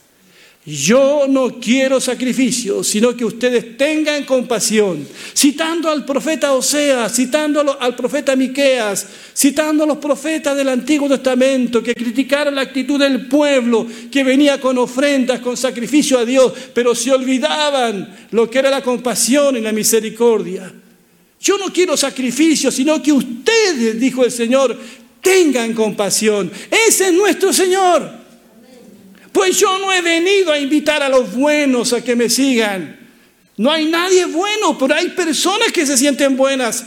Yo 0.66 1.26
no 1.28 1.60
quiero 1.60 2.00
sacrificio, 2.00 2.86
sino 2.86 3.18
que 3.18 3.26
ustedes 3.26 3.76
tengan 3.78 4.24
compasión. 4.24 5.06
Citando 5.36 5.90
al 5.90 6.06
profeta 6.06 6.54
Oseas, 6.54 7.14
citando 7.14 7.78
al 7.82 7.96
profeta 7.98 8.34
Miqueas, 8.38 9.06
citando 9.36 9.84
a 9.84 9.88
los 9.88 9.98
profetas 9.98 10.56
del 10.56 10.70
Antiguo 10.70 11.10
Testamento 11.10 11.84
que 11.84 11.94
criticaron 11.94 12.56
la 12.56 12.62
actitud 12.62 12.98
del 12.98 13.28
pueblo 13.28 13.86
que 14.10 14.24
venía 14.24 14.62
con 14.62 14.78
ofrendas, 14.78 15.42
con 15.42 15.58
sacrificio 15.58 16.18
a 16.18 16.24
Dios, 16.24 16.54
pero 16.74 16.96
se 16.96 17.12
olvidaban 17.12 18.28
lo 18.32 18.50
que 18.50 18.60
era 18.60 18.70
la 18.70 18.82
compasión 18.82 19.58
y 19.58 19.60
la 19.60 19.74
misericordia. 19.74 20.72
Yo 21.42 21.58
no 21.58 21.74
quiero 21.74 21.98
sacrificio, 21.98 22.72
sino 22.72 23.04
que 23.04 23.12
ustedes, 23.12 24.00
dijo 24.00 24.24
el 24.24 24.32
Señor, 24.32 24.80
tengan 25.20 25.74
compasión. 25.74 26.50
Ese 26.88 27.08
es 27.08 27.14
nuestro 27.14 27.52
Señor. 27.52 28.23
Pues 29.34 29.60
yo 29.60 29.80
no 29.80 29.92
he 29.92 30.02
venido 30.02 30.52
a 30.52 30.60
invitar 30.60 31.02
a 31.02 31.10
los 31.10 31.34
buenos 31.34 31.92
a 31.92 32.04
que 32.04 32.16
me 32.16 32.30
sigan. 32.30 33.00
No 33.58 33.72
hay 33.72 33.86
nadie 33.86 34.26
bueno, 34.26 34.78
pero 34.78 34.94
hay 34.94 35.10
personas 35.10 35.72
que 35.72 35.86
se 35.86 35.98
sienten 35.98 36.38
buenas. 36.38 36.86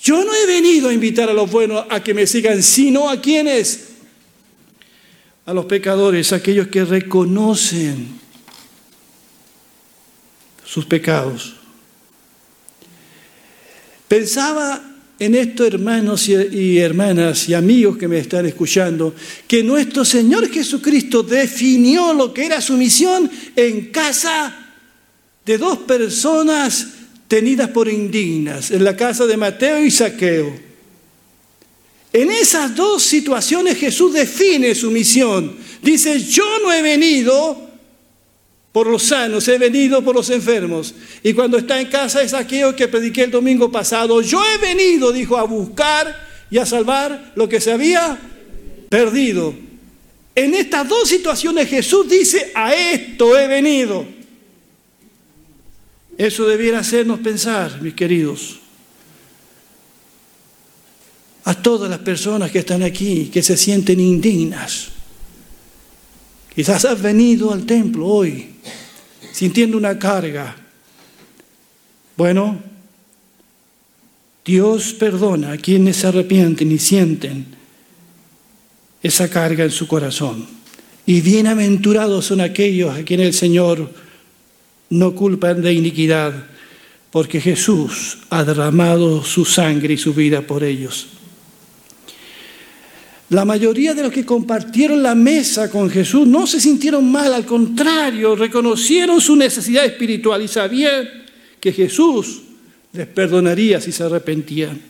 Yo 0.00 0.22
no 0.22 0.34
he 0.34 0.46
venido 0.46 0.90
a 0.90 0.92
invitar 0.92 1.30
a 1.30 1.32
los 1.32 1.50
buenos 1.50 1.86
a 1.88 2.02
que 2.02 2.12
me 2.12 2.26
sigan, 2.26 2.62
sino 2.62 3.08
a 3.08 3.20
quienes, 3.20 3.88
a 5.46 5.54
los 5.54 5.64
pecadores, 5.64 6.32
aquellos 6.32 6.68
que 6.68 6.84
reconocen 6.84 8.20
sus 10.64 10.84
pecados. 10.84 11.56
Pensaba 14.06 14.82
en 15.18 15.34
esto, 15.34 15.66
hermanos 15.66 16.28
y 16.28 16.78
hermanas 16.78 17.48
y 17.48 17.54
amigos 17.54 17.98
que 17.98 18.06
me 18.06 18.18
están 18.18 18.46
escuchando, 18.46 19.14
que 19.46 19.64
nuestro 19.64 20.04
Señor 20.04 20.48
Jesucristo 20.48 21.22
definió 21.22 22.14
lo 22.14 22.32
que 22.32 22.46
era 22.46 22.60
su 22.60 22.74
misión 22.76 23.28
en 23.56 23.86
casa 23.86 24.66
de 25.44 25.58
dos 25.58 25.78
personas 25.78 26.86
tenidas 27.26 27.70
por 27.70 27.88
indignas, 27.88 28.70
en 28.70 28.84
la 28.84 28.96
casa 28.96 29.26
de 29.26 29.36
Mateo 29.36 29.84
y 29.84 29.90
Saqueo. 29.90 30.68
En 32.12 32.30
esas 32.30 32.74
dos 32.74 33.02
situaciones 33.02 33.76
Jesús 33.76 34.14
define 34.14 34.74
su 34.74 34.90
misión. 34.90 35.56
Dice, 35.82 36.22
yo 36.22 36.44
no 36.62 36.72
he 36.72 36.80
venido 36.80 37.67
por 38.72 38.86
los 38.86 39.04
sanos, 39.04 39.48
he 39.48 39.58
venido 39.58 40.02
por 40.04 40.14
los 40.14 40.30
enfermos. 40.30 40.94
Y 41.22 41.32
cuando 41.32 41.58
está 41.58 41.80
en 41.80 41.88
casa 41.88 42.22
es 42.22 42.34
aquello 42.34 42.76
que 42.76 42.88
prediqué 42.88 43.24
el 43.24 43.30
domingo 43.30 43.72
pasado. 43.72 44.20
Yo 44.20 44.42
he 44.44 44.58
venido, 44.58 45.10
dijo, 45.10 45.38
a 45.38 45.44
buscar 45.44 46.28
y 46.50 46.58
a 46.58 46.66
salvar 46.66 47.32
lo 47.34 47.48
que 47.48 47.60
se 47.60 47.72
había 47.72 48.18
perdido. 48.88 49.54
En 50.34 50.54
estas 50.54 50.88
dos 50.88 51.08
situaciones 51.08 51.68
Jesús 51.68 52.08
dice, 52.08 52.52
a 52.54 52.74
esto 52.74 53.38
he 53.38 53.48
venido. 53.48 54.06
Eso 56.16 56.46
debiera 56.46 56.80
hacernos 56.80 57.20
pensar, 57.20 57.80
mis 57.80 57.94
queridos, 57.94 58.58
a 61.44 61.54
todas 61.54 61.88
las 61.88 62.00
personas 62.00 62.50
que 62.50 62.58
están 62.58 62.82
aquí, 62.82 63.30
que 63.32 63.42
se 63.42 63.56
sienten 63.56 64.00
indignas 64.00 64.97
Quizás 66.58 66.84
has 66.86 67.00
venido 67.00 67.52
al 67.52 67.64
templo 67.64 68.04
hoy 68.04 68.46
sintiendo 69.30 69.76
una 69.76 69.96
carga. 69.96 70.56
Bueno, 72.16 72.58
Dios 74.44 74.92
perdona 74.94 75.52
a 75.52 75.56
quienes 75.56 75.98
se 75.98 76.08
arrepienten 76.08 76.72
y 76.72 76.78
sienten 76.80 77.46
esa 79.00 79.30
carga 79.30 79.62
en 79.62 79.70
su 79.70 79.86
corazón. 79.86 80.48
Y 81.06 81.20
bienaventurados 81.20 82.24
son 82.24 82.40
aquellos 82.40 82.92
a 82.92 83.04
quienes 83.04 83.28
el 83.28 83.34
Señor 83.34 83.94
no 84.90 85.14
culpan 85.14 85.62
de 85.62 85.74
iniquidad, 85.74 86.32
porque 87.12 87.40
Jesús 87.40 88.18
ha 88.30 88.42
derramado 88.42 89.22
su 89.22 89.44
sangre 89.44 89.94
y 89.94 89.96
su 89.96 90.12
vida 90.12 90.42
por 90.42 90.64
ellos. 90.64 91.17
La 93.30 93.44
mayoría 93.44 93.92
de 93.92 94.02
los 94.02 94.12
que 94.12 94.24
compartieron 94.24 95.02
la 95.02 95.14
mesa 95.14 95.70
con 95.70 95.90
Jesús 95.90 96.26
no 96.26 96.46
se 96.46 96.60
sintieron 96.60 97.10
mal, 97.12 97.34
al 97.34 97.44
contrario, 97.44 98.34
reconocieron 98.34 99.20
su 99.20 99.36
necesidad 99.36 99.84
espiritual 99.84 100.42
y 100.42 100.48
sabían 100.48 101.06
que 101.60 101.72
Jesús 101.72 102.40
les 102.92 103.06
perdonaría 103.06 103.80
si 103.80 103.92
se 103.92 104.04
arrepentían. 104.04 104.80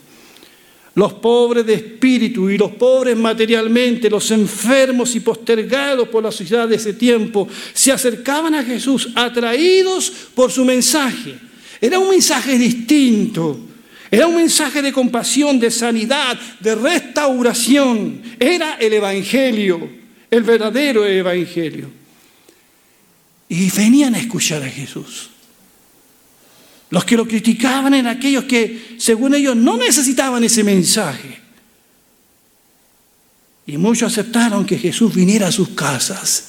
los 0.95 1.13
pobres 1.13 1.65
de 1.65 1.75
espíritu 1.75 2.51
y 2.51 2.59
los 2.59 2.73
pobres 2.73 3.17
materialmente, 3.17 4.11
los 4.11 4.33
enfermos 4.33 5.15
y 5.15 5.21
postergados 5.21 6.09
por 6.09 6.25
la 6.25 6.33
sociedad 6.33 6.67
de 6.67 6.75
ese 6.75 6.95
tiempo, 6.95 7.47
se 7.73 7.93
acercaban 7.93 8.57
a 8.57 8.65
Jesús 8.65 9.11
atraídos 9.15 10.13
por 10.35 10.51
su 10.51 10.65
mensaje. 10.65 11.39
Era 11.81 12.01
un 12.01 12.11
mensaje 12.11 12.59
distinto, 12.59 13.68
era 14.11 14.27
un 14.27 14.37
mensaje 14.37 14.81
de 14.81 14.93
compasión, 14.93 15.61
de 15.61 15.71
sanidad, 15.71 16.39
de 16.61 16.75
restauración. 16.75 18.23
Era 18.39 18.75
el 18.75 18.95
Evangelio, 18.95 19.89
el 20.31 20.43
verdadero 20.43 21.05
Evangelio. 21.05 21.91
Y 23.49 23.71
venían 23.71 24.15
a 24.15 24.19
escuchar 24.19 24.63
a 24.63 24.69
Jesús. 24.69 25.31
Los 26.91 27.05
que 27.05 27.17
lo 27.17 27.27
criticaban 27.27 27.93
eran 27.93 28.17
aquellos 28.17 28.45
que, 28.45 28.97
según 28.99 29.35
ellos, 29.35 29.55
no 29.55 29.77
necesitaban 29.77 30.43
ese 30.43 30.65
mensaje. 30.65 31.39
Y 33.67 33.77
muchos 33.77 34.13
aceptaron 34.13 34.65
que 34.65 34.79
Jesús 34.79 35.15
viniera 35.15 35.49
a 35.49 35.53
sus 35.53 35.71
casas. 35.71 36.45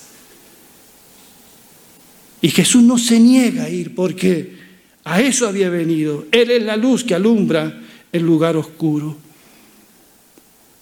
Y 2.42 2.50
Jesús 2.50 2.82
no 2.84 2.98
se 2.98 3.20
niega 3.20 3.66
a 3.66 3.70
ir 3.70 3.94
porque 3.94 4.59
a 5.04 5.22
eso 5.22 5.48
había 5.48 5.70
venido. 5.70 6.26
Él 6.32 6.52
es 6.52 6.64
la 6.64 6.78
luz 6.78 7.04
que 7.04 7.16
alumbra 7.16 7.82
el 8.12 8.24
lugar 8.24 8.58
oscuro. 8.58 9.16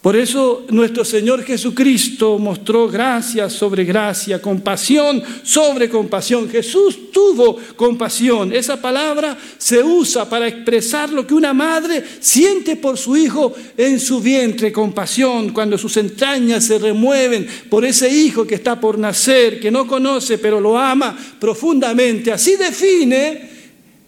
Por 0.00 0.14
eso 0.14 0.64
nuestro 0.70 1.04
Señor 1.04 1.42
Jesucristo 1.42 2.38
mostró 2.38 2.88
gracia 2.88 3.50
sobre 3.50 3.84
gracia, 3.84 4.40
compasión 4.40 5.20
sobre 5.42 5.90
compasión. 5.90 6.48
Jesús 6.48 7.10
tuvo 7.12 7.58
compasión. 7.74 8.52
Esa 8.52 8.80
palabra 8.80 9.36
se 9.58 9.82
usa 9.82 10.28
para 10.28 10.46
expresar 10.46 11.10
lo 11.10 11.26
que 11.26 11.34
una 11.34 11.52
madre 11.52 12.04
siente 12.20 12.76
por 12.76 12.96
su 12.96 13.16
hijo 13.16 13.52
en 13.76 13.98
su 13.98 14.20
vientre, 14.20 14.70
compasión, 14.70 15.50
cuando 15.50 15.76
sus 15.76 15.96
entrañas 15.96 16.64
se 16.64 16.78
remueven 16.78 17.48
por 17.68 17.84
ese 17.84 18.08
hijo 18.08 18.46
que 18.46 18.54
está 18.54 18.80
por 18.80 18.98
nacer, 18.98 19.58
que 19.58 19.72
no 19.72 19.86
conoce, 19.86 20.38
pero 20.38 20.60
lo 20.60 20.78
ama 20.78 21.18
profundamente. 21.40 22.30
Así 22.30 22.54
define 22.54 23.57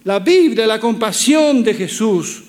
la 0.04 0.18
Biblia 0.18 0.66
la 0.66 0.80
compasión 0.80 1.62
de 1.62 1.74
Jesús. 1.74 2.42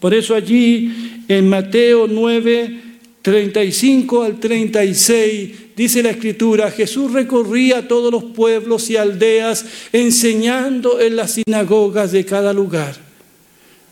Por 0.00 0.14
eso 0.14 0.34
allí 0.34 1.22
en 1.28 1.48
Mateo 1.48 2.06
9, 2.06 2.82
35 3.22 4.22
al 4.22 4.38
36 4.38 5.74
dice 5.74 6.02
la 6.02 6.10
escritura, 6.10 6.70
Jesús 6.70 7.12
recorría 7.12 7.86
todos 7.88 8.12
los 8.12 8.24
pueblos 8.24 8.88
y 8.88 8.96
aldeas 8.96 9.66
enseñando 9.92 11.00
en 11.00 11.16
las 11.16 11.32
sinagogas 11.32 12.12
de 12.12 12.24
cada 12.24 12.52
lugar. 12.52 13.05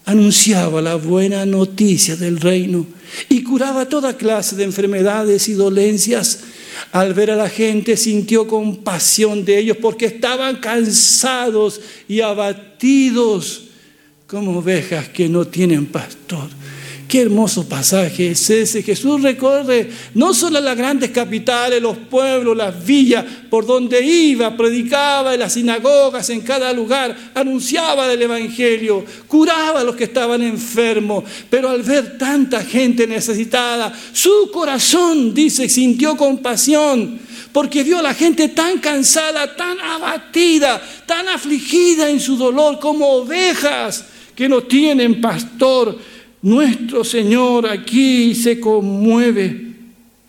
Anunciaba 0.07 0.83
la 0.83 0.97
buena 0.97 1.47
noticia 1.47 2.17
del 2.17 2.39
reino 2.39 2.87
y 3.29 3.43
curaba 3.43 3.89
toda 3.89 4.17
clase 4.17 4.55
de 4.55 4.65
enfermedades 4.65 5.49
y 5.49 5.55
dolencias. 5.55 6.41
Al 6.93 7.15
ver 7.15 7.31
a 7.31 7.37
la 7.37 7.49
gente 7.49 7.97
sintió 7.97 8.47
compasión 8.47 9.45
de 9.45 9.59
ellos 9.59 9.79
porque 9.81 10.07
estaban 10.07 10.57
cansados 10.57 11.81
y 12.07 12.21
abatidos 12.21 13.65
como 14.27 14.59
ovejas 14.59 15.09
que 15.09 15.29
no 15.29 15.47
tienen 15.47 15.87
pastor. 15.87 16.49
Qué 17.09 17.21
hermoso 17.21 17.69
pasaje 17.69 18.31
es 18.31 18.51
ese. 18.51 18.83
Jesús 18.83 19.23
recorre 19.23 19.91
no 20.15 20.35
solo 20.35 20.61
las 20.61 20.77
grandes 20.77 21.11
capitales, 21.11 21.81
los 21.81 21.97
pueblos, 21.97 22.57
las 22.57 22.85
villas, 22.85 23.25
por 23.51 23.67
donde 23.67 24.03
iba, 24.03 24.57
predicaba 24.57 25.35
en 25.35 25.41
las 25.41 25.53
sinagogas, 25.53 26.31
en 26.31 26.41
cada 26.41 26.73
lugar, 26.73 27.17
anunciaba 27.35 28.13
el 28.13 28.23
Evangelio, 28.23 29.05
curaba 29.29 29.81
a 29.81 29.85
los 29.85 29.97
que 29.97 30.05
estaban 30.05 30.43
enfermos. 30.43 31.25
Pero 31.51 31.71
al 31.71 31.83
ver 31.83 32.19
tanta 32.19 32.65
gente 32.65 33.07
necesitada, 33.07 33.93
su 34.13 34.51
corazón, 34.53 35.35
dice, 35.35 35.69
sintió 35.69 36.17
compasión 36.17 37.21
porque 37.55 37.85
vio 37.85 38.01
a 38.01 38.03
la 38.03 38.15
gente 38.15 38.49
tan 38.49 38.79
cansada, 38.79 39.55
tan 39.55 39.79
abatida, 39.79 40.83
tan 41.07 41.29
afligida 41.29 42.11
en 42.11 42.19
su 42.19 42.37
dolor 42.37 42.81
como 42.81 43.07
ovejas 43.09 44.07
que 44.35 44.49
no 44.49 44.65
tienen 44.65 45.21
pastor. 45.21 45.97
Nuestro 46.45 47.05
Señor 47.05 47.67
aquí 47.67 48.35
se 48.35 48.61
conmueve, 48.61 49.73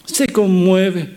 se 0.06 0.26
conmueve 0.28 1.10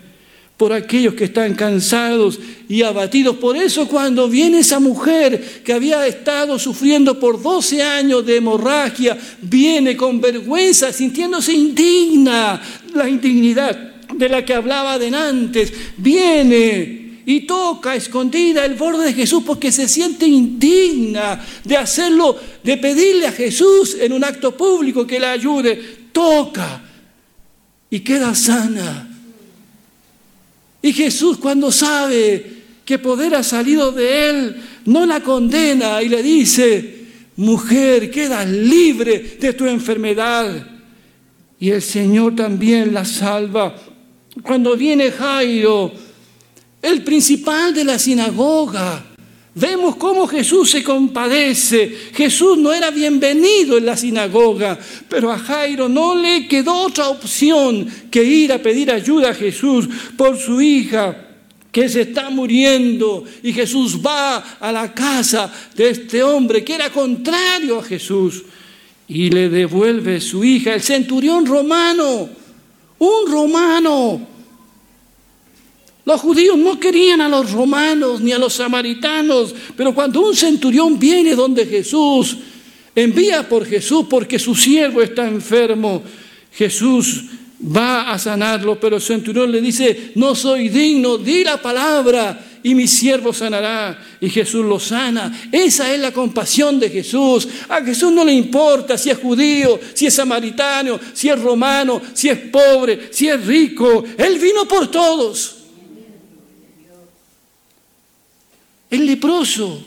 por 0.57 0.73
aquellos 0.73 1.13
que 1.13 1.23
están 1.23 1.53
cansados 1.55 2.37
y 2.67 2.81
abatidos. 2.81 3.37
Por 3.37 3.55
eso 3.55 3.87
cuando 3.87 4.27
viene 4.27 4.59
esa 4.59 4.81
mujer 4.81 5.61
que 5.63 5.71
había 5.71 6.05
estado 6.05 6.59
sufriendo 6.59 7.17
por 7.17 7.41
12 7.41 7.81
años 7.81 8.25
de 8.25 8.35
hemorragia, 8.35 9.17
viene 9.41 9.95
con 9.95 10.19
vergüenza, 10.19 10.91
sintiéndose 10.91 11.53
indigna, 11.53 12.61
la 12.93 13.07
indignidad 13.07 13.93
de 14.13 14.27
la 14.27 14.43
que 14.43 14.53
hablaba 14.53 14.95
antes, 14.95 15.71
viene 15.95 17.08
y 17.29 17.41
toca 17.41 17.95
escondida 17.95 18.65
el 18.65 18.73
borde 18.73 19.05
de 19.05 19.13
Jesús 19.13 19.43
porque 19.45 19.71
se 19.71 19.87
siente 19.87 20.25
indigna 20.25 21.39
de 21.63 21.77
hacerlo, 21.77 22.35
de 22.63 22.75
pedirle 22.77 23.27
a 23.27 23.31
Jesús 23.31 23.95
en 23.99 24.13
un 24.13 24.23
acto 24.23 24.57
público 24.57 25.05
que 25.05 25.19
la 25.19 25.33
ayude. 25.33 26.07
Toca 26.11 26.81
y 27.87 27.99
queda 27.99 28.33
sana. 28.33 29.07
Y 30.81 30.91
Jesús 30.91 31.37
cuando 31.37 31.71
sabe 31.71 32.63
que 32.83 32.97
poder 32.97 33.35
ha 33.35 33.43
salido 33.43 33.91
de 33.91 34.29
él, 34.31 34.55
no 34.85 35.05
la 35.05 35.21
condena 35.21 36.01
y 36.01 36.09
le 36.09 36.23
dice, 36.23 37.05
mujer, 37.35 38.09
quedas 38.09 38.49
libre 38.49 39.37
de 39.39 39.53
tu 39.53 39.67
enfermedad. 39.67 40.65
Y 41.59 41.69
el 41.69 41.83
Señor 41.83 42.35
también 42.35 42.91
la 42.91 43.05
salva. 43.05 43.75
Cuando 44.41 44.75
viene 44.75 45.11
Jairo, 45.11 46.08
el 46.81 47.03
principal 47.03 47.73
de 47.73 47.83
la 47.83 47.99
sinagoga. 47.99 49.05
Vemos 49.55 49.97
cómo 49.97 50.27
Jesús 50.27 50.71
se 50.71 50.83
compadece. 50.83 52.11
Jesús 52.13 52.57
no 52.57 52.71
era 52.71 52.91
bienvenido 52.91 53.77
en 53.77 53.85
la 53.85 53.97
sinagoga, 53.97 54.79
pero 55.09 55.31
a 55.31 55.39
Jairo 55.39 55.89
no 55.89 56.15
le 56.15 56.47
quedó 56.47 56.73
otra 56.75 57.09
opción 57.09 57.87
que 58.09 58.23
ir 58.23 58.53
a 58.53 58.59
pedir 58.59 58.91
ayuda 58.91 59.31
a 59.31 59.33
Jesús 59.33 59.89
por 60.15 60.37
su 60.37 60.61
hija 60.61 61.25
que 61.71 61.87
se 61.87 62.01
está 62.01 62.29
muriendo 62.29 63.23
y 63.43 63.53
Jesús 63.53 63.99
va 64.03 64.37
a 64.59 64.71
la 64.71 64.93
casa 64.93 65.51
de 65.75 65.89
este 65.89 66.23
hombre 66.23 66.63
que 66.63 66.75
era 66.75 66.89
contrario 66.89 67.79
a 67.79 67.83
Jesús 67.83 68.43
y 69.07 69.29
le 69.29 69.49
devuelve 69.49 70.21
su 70.21 70.43
hija, 70.43 70.73
el 70.73 70.81
centurión 70.81 71.45
romano, 71.45 72.29
un 72.99 73.31
romano 73.31 74.38
los 76.09 76.21
judíos 76.21 76.57
no 76.57 76.79
querían 76.79 77.21
a 77.21 77.29
los 77.29 77.51
romanos 77.51 78.19
ni 78.19 78.31
a 78.31 78.39
los 78.39 78.53
samaritanos, 78.53 79.53
pero 79.77 79.93
cuando 79.93 80.21
un 80.21 80.35
centurión 80.35 80.97
viene 80.97 81.35
donde 81.35 81.67
Jesús, 81.67 82.35
envía 82.95 83.47
por 83.47 83.63
Jesús 83.63 84.07
porque 84.09 84.39
su 84.39 84.55
siervo 84.55 85.03
está 85.03 85.27
enfermo, 85.27 86.01
Jesús 86.51 87.25
va 87.63 88.11
a 88.11 88.17
sanarlo, 88.17 88.79
pero 88.79 88.95
el 88.95 89.03
centurión 89.03 89.51
le 89.51 89.61
dice, 89.61 90.13
no 90.15 90.33
soy 90.33 90.69
digno, 90.69 91.19
di 91.19 91.43
la 91.43 91.61
palabra 91.61 92.43
y 92.63 92.73
mi 92.73 92.87
siervo 92.87 93.31
sanará. 93.31 94.03
Y 94.19 94.31
Jesús 94.31 94.65
lo 94.65 94.79
sana. 94.79 95.31
Esa 95.51 95.93
es 95.93 95.99
la 95.99 96.11
compasión 96.11 96.79
de 96.79 96.89
Jesús. 96.89 97.47
A 97.69 97.83
Jesús 97.83 98.11
no 98.11 98.25
le 98.25 98.33
importa 98.33 98.97
si 98.97 99.11
es 99.11 99.17
judío, 99.19 99.79
si 99.93 100.07
es 100.07 100.13
samaritano, 100.15 100.99
si 101.13 101.29
es 101.29 101.39
romano, 101.39 102.01
si 102.13 102.29
es 102.29 102.37
pobre, 102.37 103.09
si 103.11 103.29
es 103.29 103.45
rico. 103.45 104.03
Él 104.17 104.39
vino 104.39 104.67
por 104.67 104.89
todos. 104.89 105.58
El 108.89 109.05
leproso. 109.05 109.85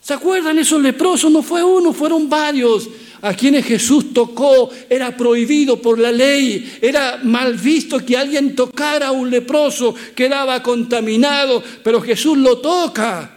¿Se 0.00 0.14
acuerdan 0.14 0.58
esos 0.58 0.80
leprosos? 0.80 1.32
No 1.32 1.42
fue 1.42 1.64
uno, 1.64 1.92
fueron 1.92 2.28
varios 2.28 2.88
a 3.22 3.34
quienes 3.34 3.64
Jesús 3.66 4.12
tocó. 4.12 4.70
Era 4.88 5.16
prohibido 5.16 5.82
por 5.82 5.98
la 5.98 6.12
ley, 6.12 6.78
era 6.80 7.18
mal 7.24 7.54
visto 7.54 7.98
que 8.04 8.16
alguien 8.16 8.54
tocara 8.54 9.08
a 9.08 9.12
un 9.12 9.30
leproso, 9.30 9.94
quedaba 10.14 10.62
contaminado, 10.62 11.62
pero 11.82 12.00
Jesús 12.00 12.38
lo 12.38 12.58
toca. 12.58 13.32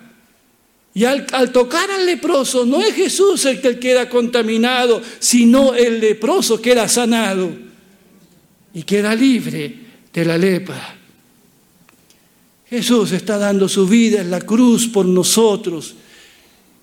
Y 0.94 1.06
al, 1.06 1.26
tocar 1.52 1.90
al 1.90 2.06
leproso, 2.06 2.66
no 2.66 2.82
es 2.82 2.94
Jesús 2.94 3.46
el 3.46 3.62
que 3.62 3.80
queda 3.80 4.10
contaminado, 4.10 5.02
sino 5.20 5.74
el 5.74 6.00
leproso 6.00 6.62
queda 6.62 6.88
sanado 6.88 7.50
y 8.74 8.84
queda 8.84 9.16
libre 9.16 9.76
de 10.12 10.26
la 10.26 10.38
lepra. 10.38 10.99
Jesús 12.70 13.12
está 13.14 13.38
dando 13.38 13.68
su 13.68 13.88
vida 13.88 14.22
en 14.22 14.30
la 14.30 14.42
cruz 14.42 14.88
por 14.88 15.06
nosotros. 15.06 15.96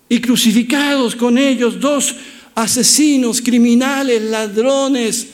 Y 0.09 0.19
crucificados 0.19 1.15
con 1.15 1.37
ellos 1.37 1.79
dos 1.79 2.13
asesinos, 2.55 3.41
criminales, 3.41 4.21
ladrones, 4.21 5.27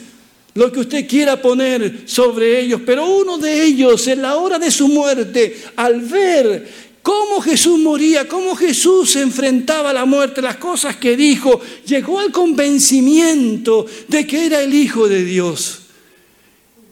lo 0.53 0.71
que 0.71 0.81
usted 0.81 1.07
quiera 1.07 1.41
poner 1.41 2.03
sobre 2.05 2.59
ellos. 2.59 2.81
Pero 2.85 3.07
uno 3.07 3.39
de 3.39 3.63
ellos, 3.63 4.07
en 4.07 4.21
la 4.21 4.35
hora 4.35 4.59
de 4.59 4.69
su 4.69 4.87
muerte, 4.87 5.59
al 5.75 6.01
ver 6.01 6.69
cómo 7.01 7.41
Jesús 7.41 7.79
moría, 7.79 8.27
cómo 8.27 8.55
Jesús 8.55 9.15
enfrentaba 9.15 9.91
la 9.91 10.05
muerte, 10.05 10.41
las 10.41 10.57
cosas 10.57 10.97
que 10.97 11.17
dijo, 11.17 11.59
llegó 11.85 12.19
al 12.19 12.31
convencimiento 12.31 13.87
de 14.07 14.27
que 14.27 14.45
era 14.45 14.61
el 14.61 14.73
Hijo 14.73 15.07
de 15.07 15.23
Dios. 15.23 15.79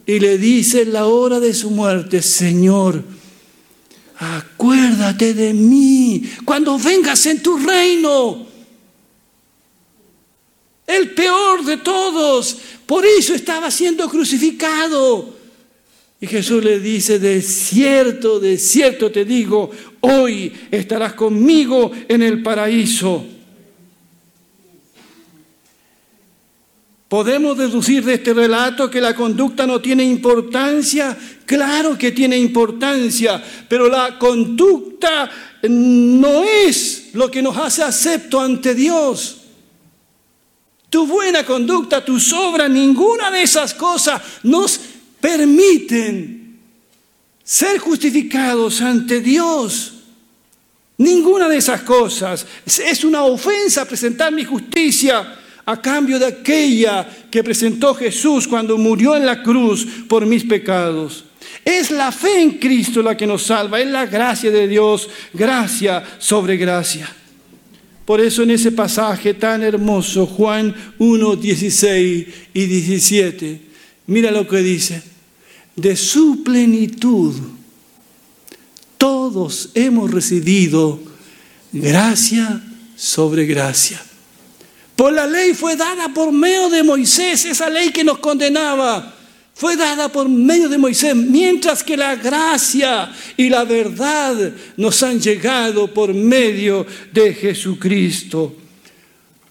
Y 0.08 0.20
le 0.20 0.40
dice 0.40 0.82
en 0.82 0.94
la 0.94 1.06
hora 1.06 1.40
de 1.40 1.54
su 1.54 1.70
muerte, 1.70 2.24
Señor, 2.24 3.04
acuérdate 4.22 5.34
de 5.34 5.52
mí 5.52 6.24
cuando 6.46 6.78
vengas 6.78 7.26
en 7.26 7.42
tu 7.42 7.58
reino. 7.58 8.46
El 10.86 11.12
peor 11.12 11.66
de 11.66 11.78
todos, 11.78 12.56
por 12.86 13.04
eso 13.04 13.34
estaba 13.34 13.72
siendo 13.72 14.08
crucificado. 14.08 15.38
Y 16.20 16.28
Jesús 16.28 16.64
le 16.64 16.80
dice, 16.80 17.18
de 17.18 17.42
cierto, 17.42 18.40
de 18.40 18.60
cierto 18.60 19.12
te 19.12 19.26
digo, 19.26 19.72
hoy 20.02 20.54
estarás 20.70 21.14
conmigo 21.14 21.92
en 22.08 22.22
el 22.22 22.44
paraíso. 22.44 23.26
¿Podemos 27.12 27.58
deducir 27.58 28.06
de 28.06 28.14
este 28.14 28.34
relato 28.34 28.90
que 28.90 29.02
la 29.02 29.14
conducta 29.14 29.68
no 29.68 29.82
tiene 29.82 30.02
importancia? 30.02 31.18
Claro 31.46 31.98
que 31.98 32.14
tiene 32.14 32.38
importancia, 32.38 33.44
pero 33.68 33.90
la 33.90 34.18
conducta 34.18 35.30
no 35.64 36.46
es 36.46 37.10
lo 37.12 37.30
que 37.30 37.42
nos 37.42 37.58
hace 37.58 37.84
acepto 37.84 38.40
ante 38.40 38.74
Dios. 38.74 39.42
Tu 40.90 41.06
buena 41.06 41.46
conducta, 41.46 42.06
tus 42.06 42.32
obras, 42.32 42.70
ninguna 42.70 43.30
de 43.30 43.42
esas 43.42 43.74
cosas 43.74 44.22
nos 44.44 44.80
permiten 45.20 46.62
ser 47.44 47.78
justificados 47.80 48.80
ante 48.80 49.20
Dios. 49.20 49.96
Ninguna 50.96 51.50
de 51.50 51.58
esas 51.58 51.82
cosas. 51.82 52.48
Es 52.66 53.04
una 53.04 53.26
ofensa 53.26 53.84
presentar 53.84 54.32
mi 54.32 54.46
justicia 54.46 55.40
a 55.66 55.82
cambio 55.82 56.20
de 56.20 56.28
aquella 56.28 57.08
que 57.30 57.44
presentó 57.44 57.94
Jesús 57.94 58.48
cuando 58.48 58.78
murió 58.78 59.16
en 59.16 59.26
la 59.26 59.44
cruz 59.44 59.88
por 60.08 60.26
mis 60.26 60.44
pecados. 60.44 61.26
Es 61.64 61.92
la 61.92 62.12
fe 62.12 62.42
en 62.42 62.52
Cristo 62.60 63.02
la 63.02 63.16
que 63.16 63.28
nos 63.28 63.44
salva, 63.44 63.80
es 63.80 63.88
la 63.88 64.06
gracia 64.06 64.52
de 64.52 64.68
Dios, 64.68 65.10
gracia 65.34 66.04
sobre 66.18 66.58
gracia. 66.58 67.10
Por 68.06 68.20
eso 68.20 68.44
en 68.44 68.52
ese 68.52 68.72
pasaje 68.72 69.34
tan 69.36 69.64
hermoso, 69.64 70.26
Juan 70.26 70.76
1, 70.98 71.36
16 71.36 72.28
y 72.54 72.66
17, 72.66 73.62
mira 74.08 74.32
lo 74.32 74.48
que 74.48 74.58
dice, 74.58 75.04
de 75.76 75.96
su 75.96 76.44
plenitud 76.44 77.36
todos 79.02 79.70
hemos 79.74 80.12
recibido 80.12 81.00
gracia 81.72 82.62
sobre 82.96 83.48
gracia. 83.48 84.00
Por 84.96 85.14
la 85.14 85.26
ley 85.26 85.54
fue 85.54 85.76
dada 85.76 86.10
por 86.10 86.32
medio 86.32 86.70
de 86.70 86.84
Moisés, 86.84 87.46
esa 87.46 87.70
ley 87.70 87.90
que 87.92 88.04
nos 88.04 88.20
condenaba, 88.20 89.16
fue 89.54 89.76
dada 89.76 90.10
por 90.10 90.28
medio 90.28 90.70
de 90.70 90.78
Moisés, 90.78 91.16
mientras 91.16 91.84
que 91.84 91.98
la 91.98 92.16
gracia 92.16 93.12
y 93.38 93.50
la 93.50 93.64
verdad 93.64 94.54
nos 94.78 95.04
han 95.04 95.20
llegado 95.20 95.94
por 95.94 96.14
medio 96.14 96.86
de 97.12 97.34
Jesucristo. 97.34 98.61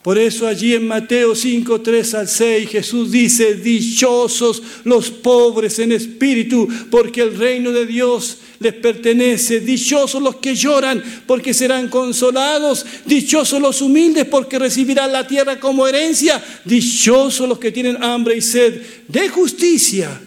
Por 0.02 0.16
eso 0.16 0.46
allí 0.46 0.72
en 0.72 0.88
Mateo 0.88 1.34
5, 1.34 1.82
3 1.82 2.14
al 2.14 2.26
6 2.26 2.70
Jesús 2.70 3.10
dice, 3.10 3.54
dichosos 3.56 4.62
los 4.84 5.10
pobres 5.10 5.78
en 5.78 5.92
espíritu, 5.92 6.66
porque 6.90 7.20
el 7.20 7.36
reino 7.36 7.70
de 7.70 7.84
Dios 7.84 8.38
les 8.60 8.72
pertenece. 8.72 9.60
Dichosos 9.60 10.22
los 10.22 10.36
que 10.36 10.54
lloran, 10.54 11.02
porque 11.26 11.52
serán 11.52 11.88
consolados. 11.88 12.86
Dichosos 13.04 13.60
los 13.60 13.82
humildes, 13.82 14.24
porque 14.24 14.58
recibirán 14.58 15.12
la 15.12 15.26
tierra 15.26 15.60
como 15.60 15.86
herencia. 15.86 16.42
Dichosos 16.64 17.46
los 17.46 17.58
que 17.58 17.70
tienen 17.70 18.02
hambre 18.02 18.38
y 18.38 18.40
sed 18.40 18.80
de 19.06 19.28
justicia, 19.28 20.18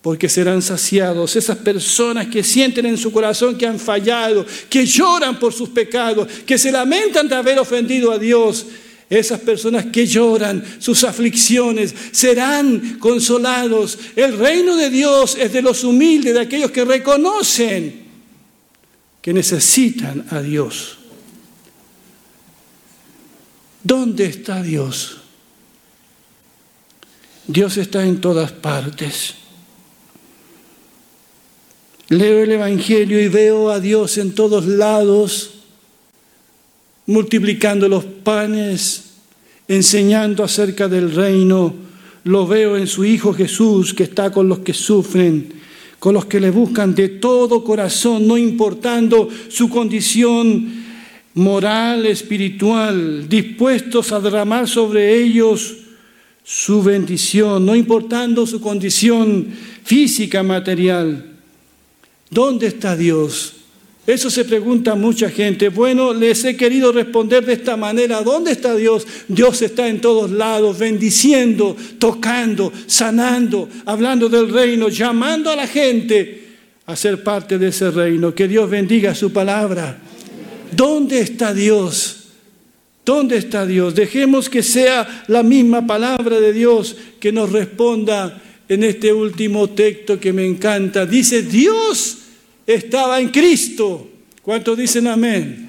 porque 0.00 0.30
serán 0.30 0.62
saciados. 0.62 1.36
Esas 1.36 1.58
personas 1.58 2.28
que 2.28 2.42
sienten 2.42 2.86
en 2.86 2.96
su 2.96 3.12
corazón 3.12 3.58
que 3.58 3.66
han 3.66 3.78
fallado, 3.78 4.46
que 4.70 4.86
lloran 4.86 5.38
por 5.38 5.52
sus 5.52 5.68
pecados, 5.68 6.28
que 6.46 6.56
se 6.56 6.72
lamentan 6.72 7.28
de 7.28 7.34
haber 7.34 7.58
ofendido 7.58 8.10
a 8.10 8.18
Dios 8.18 8.66
esas 9.18 9.40
personas 9.40 9.86
que 9.86 10.06
lloran 10.06 10.64
sus 10.78 11.04
aflicciones 11.04 11.94
serán 12.12 12.98
consolados. 12.98 13.98
El 14.16 14.38
reino 14.38 14.74
de 14.74 14.88
Dios 14.88 15.36
es 15.38 15.52
de 15.52 15.60
los 15.60 15.84
humildes, 15.84 16.32
de 16.32 16.40
aquellos 16.40 16.70
que 16.70 16.84
reconocen 16.84 18.06
que 19.20 19.34
necesitan 19.34 20.26
a 20.30 20.40
Dios. 20.40 20.96
¿Dónde 23.84 24.24
está 24.24 24.62
Dios? 24.62 25.18
Dios 27.46 27.76
está 27.76 28.06
en 28.06 28.18
todas 28.18 28.50
partes. 28.50 29.34
Leo 32.08 32.44
el 32.44 32.52
Evangelio 32.52 33.20
y 33.20 33.28
veo 33.28 33.68
a 33.68 33.78
Dios 33.78 34.16
en 34.16 34.34
todos 34.34 34.66
lados 34.66 35.61
multiplicando 37.12 37.88
los 37.88 38.04
panes, 38.04 39.12
enseñando 39.68 40.42
acerca 40.42 40.88
del 40.88 41.14
reino. 41.14 41.74
Lo 42.24 42.46
veo 42.46 42.76
en 42.76 42.86
su 42.86 43.04
Hijo 43.04 43.32
Jesús 43.32 43.94
que 43.94 44.04
está 44.04 44.32
con 44.32 44.48
los 44.48 44.60
que 44.60 44.72
sufren, 44.72 45.52
con 45.98 46.14
los 46.14 46.24
que 46.24 46.40
le 46.40 46.50
buscan 46.50 46.94
de 46.94 47.08
todo 47.08 47.62
corazón, 47.62 48.26
no 48.26 48.36
importando 48.36 49.28
su 49.48 49.68
condición 49.68 50.82
moral, 51.34 52.06
espiritual, 52.06 53.28
dispuestos 53.28 54.12
a 54.12 54.20
derramar 54.20 54.68
sobre 54.68 55.14
ellos 55.22 55.76
su 56.44 56.82
bendición, 56.82 57.64
no 57.64 57.76
importando 57.76 58.46
su 58.46 58.60
condición 58.60 59.46
física, 59.84 60.42
material. 60.42 61.24
¿Dónde 62.30 62.66
está 62.66 62.96
Dios? 62.96 63.61
Eso 64.04 64.30
se 64.30 64.44
pregunta 64.44 64.96
mucha 64.96 65.30
gente. 65.30 65.68
Bueno, 65.68 66.12
les 66.12 66.44
he 66.44 66.56
querido 66.56 66.90
responder 66.90 67.46
de 67.46 67.52
esta 67.52 67.76
manera. 67.76 68.22
¿Dónde 68.22 68.50
está 68.50 68.74
Dios? 68.74 69.06
Dios 69.28 69.62
está 69.62 69.86
en 69.86 70.00
todos 70.00 70.32
lados, 70.32 70.76
bendiciendo, 70.76 71.76
tocando, 72.00 72.72
sanando, 72.86 73.68
hablando 73.84 74.28
del 74.28 74.52
reino, 74.52 74.88
llamando 74.88 75.50
a 75.50 75.56
la 75.56 75.68
gente 75.68 76.42
a 76.86 76.96
ser 76.96 77.22
parte 77.22 77.58
de 77.58 77.68
ese 77.68 77.92
reino. 77.92 78.34
Que 78.34 78.48
Dios 78.48 78.68
bendiga 78.68 79.14
su 79.14 79.32
palabra. 79.32 79.98
¿Dónde 80.74 81.20
está 81.20 81.54
Dios? 81.54 82.24
¿Dónde 83.04 83.36
está 83.36 83.66
Dios? 83.66 83.94
Dejemos 83.94 84.48
que 84.48 84.64
sea 84.64 85.24
la 85.28 85.44
misma 85.44 85.86
palabra 85.86 86.40
de 86.40 86.52
Dios 86.52 86.96
que 87.20 87.30
nos 87.30 87.52
responda 87.52 88.42
en 88.68 88.82
este 88.82 89.12
último 89.12 89.70
texto 89.70 90.18
que 90.18 90.32
me 90.32 90.44
encanta. 90.44 91.06
Dice, 91.06 91.42
Dios 91.42 92.18
estaba 92.66 93.20
en 93.20 93.28
Cristo. 93.28 94.08
¿Cuántos 94.42 94.76
dicen 94.76 95.06
amén? 95.06 95.68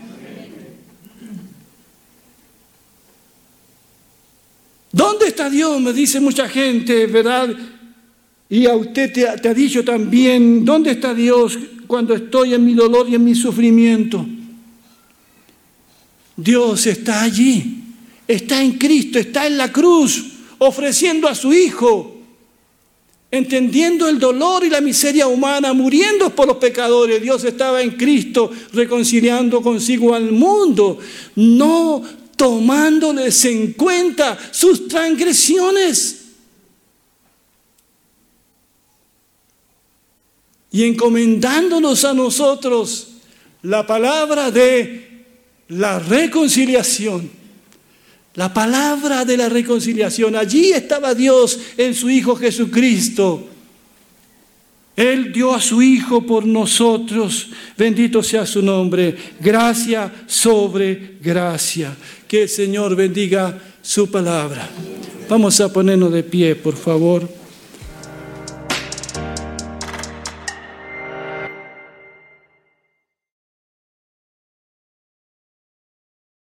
¿Dónde 4.92 5.28
está 5.28 5.50
Dios? 5.50 5.82
Me 5.82 5.92
dice 5.92 6.20
mucha 6.20 6.48
gente, 6.48 7.08
¿verdad? 7.08 7.50
Y 8.50 8.68
a 8.68 8.76
usted 8.76 9.12
te, 9.12 9.26
te, 9.42 9.50
ha 9.50 9.54
dicho 9.54 9.84
también, 9.84 10.64
¿dónde 10.64 10.92
está 10.92 11.14
Dios 11.14 11.58
cuando 11.88 12.14
estoy 12.14 12.54
en 12.54 12.64
mi 12.64 12.76
dolor 12.76 13.10
y 13.10 13.16
en 13.16 13.24
mi 13.24 13.34
sufrimiento? 13.34 14.26
Dios 16.36 16.86
está 16.86 17.24
allí, 17.24 17.84
está 18.28 18.62
en 18.62 18.78
Cristo, 18.78 19.18
está 19.18 19.48
en 19.48 19.58
la 19.58 19.72
cruz, 19.72 20.26
ofreciendo 20.60 21.28
a 21.28 21.36
su 21.36 21.54
Hijo 21.54 22.13
entendiendo 23.34 24.08
el 24.08 24.20
dolor 24.20 24.64
y 24.64 24.70
la 24.70 24.80
miseria 24.80 25.26
humana, 25.26 25.74
muriendo 25.74 26.30
por 26.30 26.46
los 26.46 26.58
pecadores. 26.58 27.20
Dios 27.20 27.44
estaba 27.44 27.82
en 27.82 27.98
Cristo 27.98 28.52
reconciliando 28.74 29.60
consigo 29.60 30.14
al 30.14 30.32
mundo, 30.32 31.00
no 31.36 32.04
tomándoles 32.36 33.44
en 33.46 33.74
cuenta 33.74 34.38
sus 34.52 34.88
transgresiones. 34.88 36.26
Y 40.72 40.84
encomendándonos 40.84 42.06
a 42.06 42.14
nosotros 42.14 43.14
la 43.64 43.88
palabra 43.88 44.52
de 44.52 45.26
la 45.70 45.98
reconciliación 45.98 47.43
la 48.36 48.54
palabra 48.54 49.26
de 49.26 49.38
la 49.38 49.50
reconciliación. 49.50 50.36
Allí 50.36 50.72
estaba 50.72 51.14
Dios 51.14 51.60
en 51.78 51.94
su 51.94 52.10
Hijo 52.10 52.36
Jesucristo. 52.36 53.50
Él 54.96 55.34
dio 55.34 55.54
a 55.54 55.62
su 55.62 55.82
Hijo 55.82 56.26
por 56.26 56.46
nosotros. 56.46 57.50
Bendito 57.78 58.22
sea 58.24 58.46
su 58.46 58.62
nombre. 58.62 59.16
Gracia 59.40 60.12
sobre 60.28 61.18
gracia. 61.22 61.96
Que 62.28 62.44
el 62.44 62.50
Señor 62.50 62.96
bendiga 62.96 63.60
su 63.82 64.10
palabra. 64.10 64.70
Vamos 65.30 65.60
a 65.62 65.72
ponernos 65.72 66.12
de 66.12 66.24
pie, 66.24 66.56
por 66.56 66.76
favor. 66.76 67.43